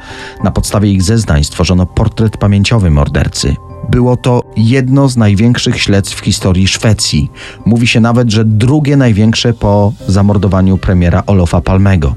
Na 0.43 0.51
podstawie 0.51 0.91
ich 0.91 1.01
zeznań 1.01 1.43
stworzono 1.43 1.85
portret 1.85 2.37
pamięciowy 2.37 2.91
mordercy. 2.91 3.55
Było 3.91 4.17
to 4.17 4.43
jedno 4.57 5.09
z 5.09 5.17
największych 5.17 5.81
śledztw 5.81 6.15
w 6.15 6.19
historii 6.19 6.67
Szwecji. 6.67 7.31
Mówi 7.65 7.87
się 7.87 7.99
nawet, 7.99 8.31
że 8.31 8.45
drugie 8.45 8.97
największe 8.97 9.53
po 9.53 9.93
zamordowaniu 10.07 10.77
premiera 10.77 11.23
Olofa 11.25 11.61
Palmego. 11.61 12.15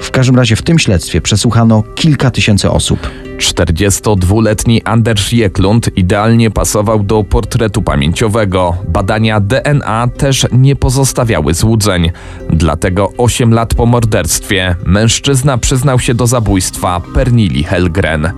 W 0.00 0.10
każdym 0.10 0.36
razie 0.36 0.56
w 0.56 0.62
tym 0.62 0.78
śledztwie 0.78 1.20
przesłuchano 1.20 1.82
kilka 1.94 2.30
tysięcy 2.30 2.70
osób. 2.70 3.10
42-letni 3.38 4.82
Anders 4.82 5.32
Jeklund 5.32 5.90
idealnie 5.96 6.50
pasował 6.50 7.02
do 7.02 7.24
portretu 7.24 7.82
pamięciowego. 7.82 8.76
Badania 8.88 9.40
DNA 9.40 10.08
też 10.16 10.46
nie 10.52 10.76
pozostawiały 10.76 11.54
złudzeń. 11.54 12.10
Dlatego 12.50 13.12
8 13.18 13.54
lat 13.54 13.74
po 13.74 13.86
morderstwie 13.86 14.76
mężczyzna 14.86 15.58
przyznał 15.58 15.98
się 15.98 16.14
do 16.14 16.26
zabójstwa 16.26 17.00
Pernili 17.14 17.64
Helgren. 17.64 18.30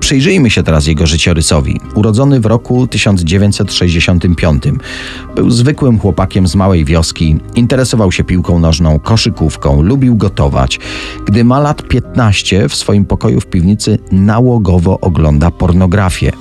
Przyjrzyjmy 0.00 0.50
się 0.50 0.62
teraz 0.62 0.86
jego 0.86 1.06
życiorysowi. 1.06 1.80
Urodzony 1.94 2.40
w 2.40 2.46
roku 2.46 2.86
1965. 2.86 4.62
Był 5.36 5.50
zwykłym 5.50 5.98
chłopakiem 5.98 6.46
z 6.46 6.54
małej 6.54 6.84
wioski, 6.84 7.36
interesował 7.54 8.12
się 8.12 8.24
piłką 8.24 8.58
nożną, 8.58 8.98
koszykówką, 8.98 9.82
lubił 9.82 10.16
gotować. 10.16 10.80
Gdy 11.26 11.44
ma 11.44 11.60
lat 11.60 11.82
15, 11.82 12.68
w 12.68 12.74
swoim 12.74 13.04
pokoju 13.04 13.40
w 13.40 13.46
piwnicy 13.46 13.98
nałogowo 14.44 15.00
ogląda 15.00 15.50
pornografię. 15.50 16.32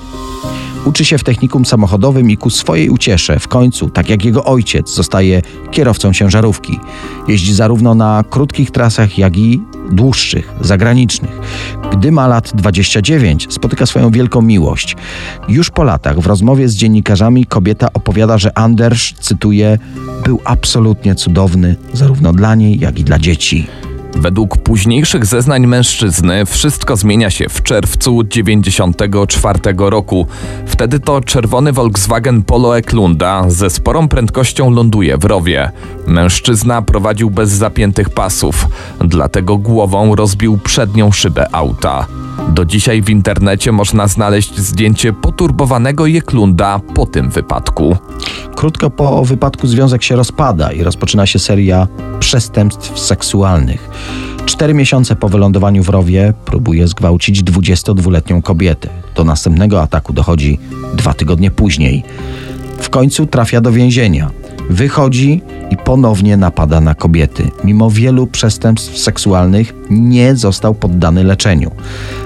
Uczy 0.86 1.06
się 1.06 1.18
w 1.18 1.24
technikum 1.24 1.66
samochodowym 1.66 2.32
i 2.32 2.38
ku 2.38 2.50
swojej 2.50 2.90
uciesze 2.90 3.40
w 3.40 3.48
końcu, 3.48 3.90
tak 3.90 4.10
jak 4.10 4.26
jego 4.26 4.44
ojciec, 4.44 4.94
zostaje 4.94 5.42
kierowcą 5.72 6.14
ciężarówki. 6.14 6.80
Jeździ 7.28 7.54
zarówno 7.54 7.96
na 7.96 8.24
krótkich 8.30 8.72
trasach, 8.72 9.18
jak 9.18 9.38
i 9.38 9.62
dłuższych, 9.92 10.54
zagranicznych. 10.62 11.40
Gdy 11.92 12.12
ma 12.12 12.28
lat 12.28 12.52
29, 12.56 13.48
spotyka 13.50 13.86
swoją 13.86 14.12
wielką 14.12 14.42
miłość. 14.42 14.96
Już 15.48 15.70
po 15.70 15.84
latach, 15.84 16.20
w 16.20 16.28
rozmowie 16.28 16.70
z 16.70 16.76
dziennikarzami, 16.76 17.46
kobieta 17.46 17.88
opowiada, 17.94 18.38
że 18.38 18.58
Anders, 18.58 19.14
cytuję, 19.20 19.80
był 20.26 20.40
absolutnie 20.46 21.16
cudowny, 21.16 21.76
zarówno 21.94 22.34
dla 22.34 22.56
niej, 22.56 22.80
jak 22.80 23.00
i 23.00 23.04
dla 23.04 23.20
dzieci. 23.20 23.68
Według 24.16 24.58
późniejszych 24.58 25.26
zeznań 25.26 25.68
mężczyzny 25.68 26.46
wszystko 26.46 26.96
zmienia 26.96 27.30
się 27.30 27.50
w 27.50 27.64
czerwcu 27.64 28.24
94 28.24 29.60
roku. 29.78 30.28
Wtedy 30.66 31.00
to 31.00 31.22
czerwony 31.22 31.74
Volkswagen 31.74 32.44
Polo 32.44 32.78
Eklunda 32.78 33.44
ze 33.48 33.70
sporą 33.70 34.08
prędkością 34.08 34.70
ląduje 34.70 35.18
w 35.18 35.26
rowie. 35.26 35.72
Mężczyzna 36.08 36.82
prowadził 36.82 37.30
bez 37.30 37.50
zapiętych 37.50 38.10
pasów, 38.10 38.68
dlatego 39.00 39.58
głową 39.58 40.16
rozbił 40.16 40.58
przednią 40.58 41.12
szybę 41.12 41.56
auta. 41.56 42.08
Do 42.50 42.66
dzisiaj 42.66 43.02
w 43.02 43.10
internecie 43.10 43.72
można 43.72 44.08
znaleźć 44.08 44.60
zdjęcie 44.60 45.14
poturbowanego 45.14 46.06
Jeklunda 46.06 46.80
po 46.96 47.06
tym 47.06 47.30
wypadku. 47.30 47.98
Krótko 48.56 48.90
po 48.90 49.26
wypadku 49.26 49.68
związek 49.68 50.04
się 50.04 50.16
rozpada 50.16 50.72
i 50.72 50.84
rozpoczyna 50.84 51.26
się 51.26 51.40
seria 51.40 51.88
przestępstw 52.20 53.00
seksualnych. 53.00 53.90
Cztery 54.46 54.74
miesiące 54.74 55.16
po 55.16 55.30
wylądowaniu 55.30 55.84
w 55.84 55.90
rowie 55.90 56.34
próbuje 56.46 56.88
zgwałcić 56.88 57.44
22-letnią 57.44 58.42
kobietę. 58.42 58.90
Do 59.16 59.24
następnego 59.24 59.82
ataku 59.82 60.14
dochodzi 60.14 60.60
dwa 60.94 61.14
tygodnie 61.14 61.52
później. 61.52 62.04
W 62.78 62.90
końcu 62.90 63.26
trafia 63.26 63.62
do 63.62 63.72
więzienia. 63.72 64.32
Wychodzi 64.70 65.42
i 65.70 65.78
ponownie 65.78 66.38
napada 66.38 66.82
na 66.82 66.96
kobiety. 66.96 67.52
Mimo 67.64 67.90
wielu 67.90 68.28
przestępstw 68.28 68.98
seksualnych 68.98 69.74
nie 69.90 70.36
został 70.36 70.74
poddany 70.74 71.24
leczeniu. 71.24 71.72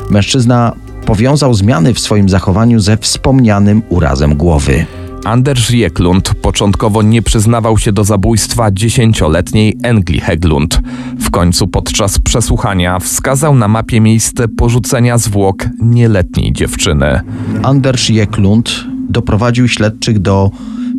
Mężczyzna 0.10 0.74
powiązał 1.06 1.54
zmiany 1.54 1.94
w 1.94 2.00
swoim 2.00 2.30
zachowaniu 2.30 2.80
ze 2.80 2.98
wspomnianym 2.98 3.82
urazem 3.90 4.36
głowy. 4.36 4.86
Anders 5.26 5.70
Jeklund 5.70 6.34
początkowo 6.42 7.02
nie 7.02 7.22
przyznawał 7.22 7.78
się 7.78 7.92
do 7.92 8.04
zabójstwa 8.04 8.72
dziesięcioletniej 8.72 9.78
Engli 9.84 10.20
Heglund. 10.20 10.82
W 11.20 11.30
końcu 11.30 11.68
podczas 11.68 12.20
przesłuchania 12.20 13.00
wskazał 13.00 13.56
na 13.56 13.68
mapie 13.68 14.02
miejsce 14.02 14.48
porzucenia 14.48 15.18
zwłok 15.18 15.70
nieletniej 15.82 16.54
dziewczyny. 16.54 17.22
Anders 17.64 18.10
Jeklund 18.10 18.86
doprowadził 19.10 19.68
śledczych 19.68 20.20
do 20.20 20.52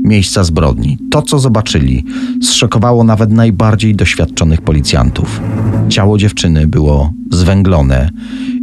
miejsca 0.05 0.45
zbrodni. 0.45 0.99
To, 1.11 1.23
co 1.23 1.39
zobaczyli, 1.39 2.05
zszokowało 2.43 3.05
nawet 3.05 3.33
najbardziej 3.33 3.95
doświadczonych 3.95 4.63
policjantów. 4.63 5.41
Ciało 5.89 6.19
dziewczyny 6.19 6.67
było 6.67 7.13
zwęglone. 7.33 8.11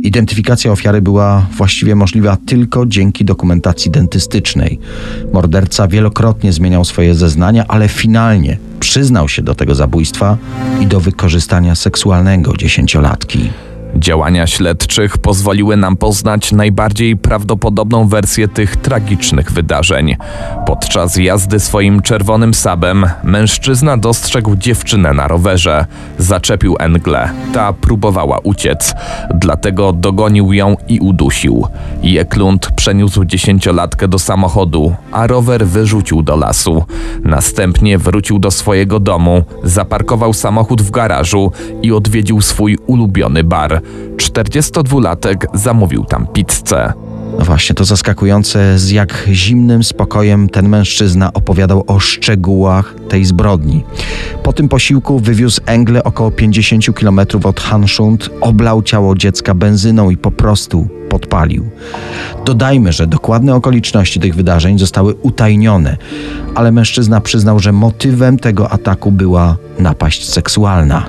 Identyfikacja 0.05 0.71
ofiary 0.71 1.01
była 1.01 1.47
właściwie 1.57 1.95
możliwa 1.95 2.37
tylko 2.45 2.85
dzięki 2.85 3.25
dokumentacji 3.25 3.91
dentystycznej. 3.91 4.79
Morderca 5.33 5.87
wielokrotnie 5.87 6.53
zmieniał 6.53 6.85
swoje 6.85 7.15
zeznania, 7.15 7.65
ale 7.67 7.87
finalnie 7.87 8.57
przyznał 8.79 9.29
się 9.29 9.41
do 9.41 9.55
tego 9.55 9.75
zabójstwa 9.75 10.37
i 10.81 10.87
do 10.87 10.99
wykorzystania 10.99 11.75
seksualnego 11.75 12.57
dziesięciolatki. 12.57 13.49
Działania 13.95 14.47
śledczych 14.47 15.17
pozwoliły 15.17 15.77
nam 15.77 15.97
poznać 15.97 16.51
najbardziej 16.51 17.17
prawdopodobną 17.17 18.07
wersję 18.07 18.47
tych 18.47 18.75
tragicznych 18.75 19.51
wydarzeń. 19.51 20.15
Podczas 20.65 21.17
jazdy 21.17 21.59
swoim 21.59 22.01
czerwonym 22.01 22.53
sabem 22.53 23.05
mężczyzna 23.23 23.97
dostrzegł 23.97 24.55
dziewczynę 24.55 25.13
na 25.13 25.27
rowerze. 25.27 25.85
Zaczepił 26.17 26.75
Engle. 26.79 27.29
Ta 27.53 27.73
próbowała 27.73 28.39
uciec, 28.43 28.93
dlatego 29.35 29.93
dogonił 29.93 30.53
ją 30.53 30.77
i 30.87 30.99
udusił. 30.99 31.67
Jeklund 32.01 32.71
przeniósł 32.71 33.25
dziesięciolatkę 33.25 34.07
do 34.07 34.19
samochodu, 34.19 34.95
a 35.11 35.27
rower 35.27 35.67
wyrzucił 35.67 36.21
do 36.21 36.35
lasu. 36.35 36.83
Następnie 37.23 37.97
wrócił 37.97 38.39
do 38.39 38.51
swojego 38.51 38.99
domu, 38.99 39.43
zaparkował 39.63 40.33
samochód 40.33 40.81
w 40.81 40.91
garażu 40.91 41.51
i 41.81 41.91
odwiedził 41.91 42.41
swój 42.41 42.77
ulubiony 42.87 43.43
bar. 43.43 43.81
42-latek 44.17 45.45
zamówił 45.53 46.05
tam 46.05 46.27
pizzę. 46.27 46.93
No 47.39 47.45
właśnie, 47.45 47.75
to 47.75 47.85
zaskakujące, 47.85 48.79
z 48.79 48.91
jak 48.91 49.27
zimnym 49.31 49.83
spokojem 49.83 50.49
ten 50.49 50.69
mężczyzna 50.69 51.33
opowiadał 51.33 51.83
o 51.87 51.99
szczegółach 51.99 52.95
tej 53.09 53.25
zbrodni. 53.25 53.83
Po 54.43 54.53
tym 54.53 54.69
posiłku 54.69 55.19
wywiózł 55.19 55.61
Engle 55.65 56.03
około 56.03 56.31
50 56.31 56.85
km 56.99 57.19
od 57.43 57.59
Hanschund, 57.59 58.29
oblał 58.41 58.83
ciało 58.83 59.15
dziecka 59.15 59.53
benzyną 59.53 60.09
i 60.09 60.17
po 60.17 60.31
prostu 60.31 60.87
podpalił. 61.09 61.69
Dodajmy, 62.45 62.93
że 62.93 63.07
dokładne 63.07 63.55
okoliczności 63.55 64.19
tych 64.19 64.35
wydarzeń 64.35 64.79
zostały 64.79 65.13
utajnione, 65.13 65.97
ale 66.55 66.71
mężczyzna 66.71 67.21
przyznał, 67.21 67.59
że 67.59 67.71
motywem 67.71 68.39
tego 68.39 68.69
ataku 68.69 69.11
była 69.11 69.57
napaść 69.79 70.29
seksualna. 70.29 71.05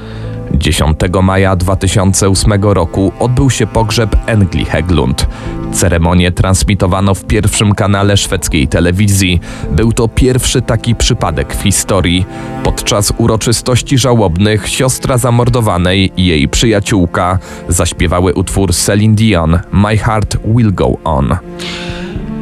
10 0.54 0.98
maja 1.22 1.56
2008 1.56 2.52
roku 2.62 3.12
odbył 3.18 3.50
się 3.50 3.66
pogrzeb 3.66 4.16
Engli 4.26 4.64
Heglund. 4.64 5.26
Ceremonię 5.72 6.32
transmitowano 6.32 7.14
w 7.14 7.24
pierwszym 7.24 7.74
kanale 7.74 8.16
szwedzkiej 8.16 8.68
telewizji. 8.68 9.40
Był 9.70 9.92
to 9.92 10.09
pierwszy 10.09 10.62
taki 10.62 10.94
przypadek 10.94 11.56
w 11.56 11.62
historii. 11.62 12.26
Podczas 12.62 13.12
uroczystości 13.18 13.98
żałobnych 13.98 14.68
siostra 14.68 15.18
zamordowanej 15.18 16.12
i 16.16 16.26
jej 16.26 16.48
przyjaciółka 16.48 17.38
zaśpiewały 17.68 18.35
utwór 18.35 18.74
Celine 18.74 19.14
Dion 19.14 19.59
My 19.72 19.98
Heart 19.98 20.37
Will 20.44 20.74
Go 20.74 20.96
On. 21.04 21.37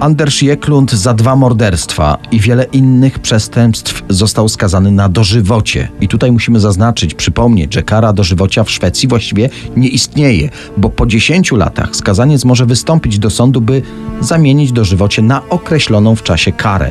Anders 0.01 0.43
Jeklund 0.43 0.93
za 0.93 1.15
dwa 1.15 1.37
morderstwa 1.37 2.19
i 2.33 2.41
wiele 2.41 2.65
innych 2.65 3.19
przestępstw 3.19 4.03
został 4.09 4.49
skazany 4.49 4.91
na 4.91 5.09
dożywocie. 5.09 5.89
I 6.01 6.09
tutaj 6.09 6.33
musimy 6.33 6.61
zaznaczyć, 6.61 7.15
przypomnieć, 7.15 7.75
że 7.75 7.83
kara 7.83 8.13
dożywocia 8.13 8.65
w 8.65 8.71
Szwecji 8.71 9.09
właściwie 9.09 9.51
nie 9.77 9.89
istnieje, 9.89 10.49
bo 10.77 10.91
po 10.91 11.07
10 11.07 11.53
latach 11.53 11.97
skazaniec 11.97 12.45
może 12.45 12.67
wystąpić 12.67 13.19
do 13.19 13.31
sądu, 13.31 13.61
by 13.61 13.83
zamienić 14.21 14.73
dożywocie 14.73 15.23
na 15.23 15.49
określoną 15.49 16.17
w 16.17 16.23
czasie 16.23 16.53
karę. 16.53 16.91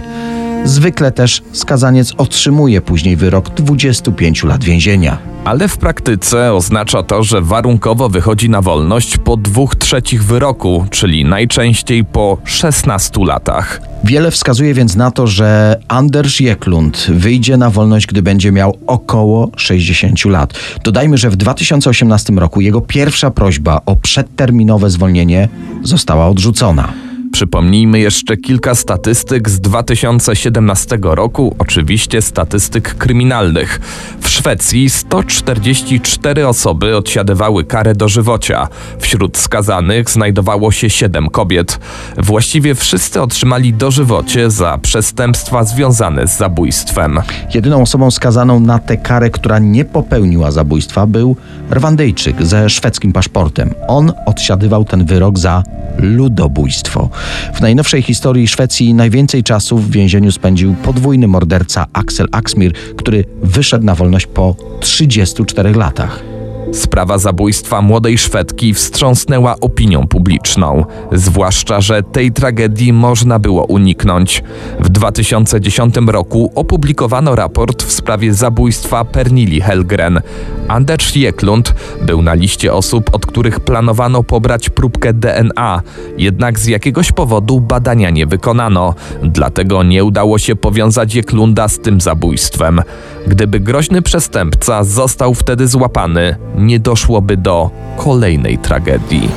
Zwykle 0.65 1.11
też 1.11 1.41
skazaniec 1.51 2.13
otrzymuje 2.17 2.81
później 2.81 3.15
wyrok 3.15 3.49
25 3.49 4.43
lat 4.43 4.63
więzienia. 4.63 5.17
Ale 5.45 5.67
w 5.67 5.77
praktyce 5.77 6.53
oznacza 6.53 7.03
to, 7.03 7.23
że 7.23 7.41
warunkowo 7.41 8.09
wychodzi 8.09 8.49
na 8.49 8.61
wolność 8.61 9.17
po 9.17 9.37
dwóch 9.37 9.75
trzecich 9.75 10.23
wyroku, 10.23 10.85
czyli 10.89 11.25
najczęściej 11.25 12.05
po 12.05 12.37
16 12.43 13.25
latach. 13.25 13.81
Wiele 14.03 14.31
wskazuje 14.31 14.73
więc 14.73 14.95
na 14.95 15.11
to, 15.11 15.27
że 15.27 15.79
Anders 15.87 16.39
Jeklund 16.39 17.07
wyjdzie 17.09 17.57
na 17.57 17.69
wolność, 17.69 18.07
gdy 18.07 18.21
będzie 18.21 18.51
miał 18.51 18.77
około 18.87 19.51
60 19.57 20.25
lat. 20.25 20.53
Dodajmy, 20.83 21.17
że 21.17 21.29
w 21.29 21.35
2018 21.35 22.33
roku 22.33 22.61
jego 22.61 22.81
pierwsza 22.81 23.31
prośba 23.31 23.81
o 23.85 23.95
przedterminowe 23.95 24.89
zwolnienie 24.89 25.49
została 25.83 26.27
odrzucona. 26.27 27.02
Przypomnijmy 27.33 27.99
jeszcze 27.99 28.37
kilka 28.37 28.75
statystyk 28.75 29.49
z 29.49 29.59
2017 29.59 30.97
roku, 31.01 31.55
oczywiście 31.59 32.21
statystyk 32.21 32.95
kryminalnych. 32.95 33.79
W 34.21 34.29
Szwecji 34.29 34.89
144 34.89 36.47
osoby 36.47 36.97
odsiadywały 36.97 37.63
karę 37.63 37.95
dożywocia. 37.95 38.67
Wśród 38.99 39.37
skazanych 39.37 40.09
znajdowało 40.09 40.71
się 40.71 40.89
7 40.89 41.29
kobiet. 41.29 41.79
Właściwie 42.17 42.75
wszyscy 42.75 43.21
otrzymali 43.21 43.73
dożywocie 43.73 44.51
za 44.51 44.77
przestępstwa 44.77 45.63
związane 45.63 46.27
z 46.27 46.37
zabójstwem. 46.37 47.21
Jedyną 47.53 47.81
osobą 47.81 48.11
skazaną 48.11 48.59
na 48.59 48.79
tę 48.79 48.97
karę, 48.97 49.29
która 49.29 49.59
nie 49.59 49.85
popełniła 49.85 50.51
zabójstwa, 50.51 51.07
był 51.07 51.35
Rwandyjczyk 51.73 52.45
ze 52.45 52.69
szwedzkim 52.69 53.13
paszportem. 53.13 53.73
On 53.87 54.11
odsiadywał 54.25 54.85
ten 54.85 55.05
wyrok 55.05 55.39
za 55.39 55.63
ludobójstwo. 55.97 57.09
W 57.53 57.61
najnowszej 57.61 58.01
historii 58.01 58.47
Szwecji 58.47 58.93
najwięcej 58.93 59.43
czasu 59.43 59.77
w 59.77 59.91
więzieniu 59.91 60.31
spędził 60.31 60.73
podwójny 60.73 61.27
morderca 61.27 61.85
Axel 61.93 62.27
Axmir, 62.31 62.73
który 62.73 63.25
wyszedł 63.43 63.85
na 63.85 63.95
wolność 63.95 64.27
po 64.27 64.55
34 64.79 65.73
latach. 65.73 66.32
Sprawa 66.71 67.17
zabójstwa 67.17 67.81
młodej 67.81 68.17
Szwedki 68.17 68.73
wstrząsnęła 68.73 69.55
opinią 69.61 70.07
publiczną, 70.07 70.85
zwłaszcza, 71.11 71.81
że 71.81 72.03
tej 72.03 72.31
tragedii 72.31 72.93
można 72.93 73.39
było 73.39 73.65
uniknąć. 73.65 74.43
W 74.79 74.89
2010 74.89 75.95
roku 76.07 76.51
opublikowano 76.55 77.35
raport 77.35 77.83
w 77.83 77.91
sprawie 77.91 78.33
zabójstwa 78.33 79.05
Pernili 79.05 79.61
Helgren. 79.61 80.21
Anders 80.67 81.15
Jeklund 81.15 81.73
był 82.01 82.21
na 82.21 82.33
liście 82.33 82.73
osób, 82.73 83.09
od 83.13 83.25
których 83.25 83.59
planowano 83.59 84.23
pobrać 84.23 84.69
próbkę 84.69 85.13
DNA, 85.13 85.81
jednak 86.17 86.59
z 86.59 86.67
jakiegoś 86.67 87.11
powodu 87.11 87.61
badania 87.61 88.09
nie 88.09 88.25
wykonano, 88.25 88.95
dlatego 89.23 89.83
nie 89.83 90.03
udało 90.03 90.37
się 90.37 90.55
powiązać 90.55 91.15
Jeklunda 91.15 91.67
z 91.67 91.79
tym 91.79 92.01
zabójstwem. 92.01 92.81
Gdyby 93.27 93.59
groźny 93.59 94.01
przestępca 94.01 94.83
został 94.83 95.33
wtedy 95.33 95.67
złapany, 95.67 96.35
nie 96.55 96.79
doszłoby 96.79 97.37
do 97.37 97.69
kolejnej 97.97 98.57
tragedii. 98.57 99.29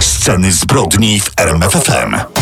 Sceny 0.00 0.52
zbrodni 0.52 1.20
w 1.20 1.30
RMFFM. 1.36 2.41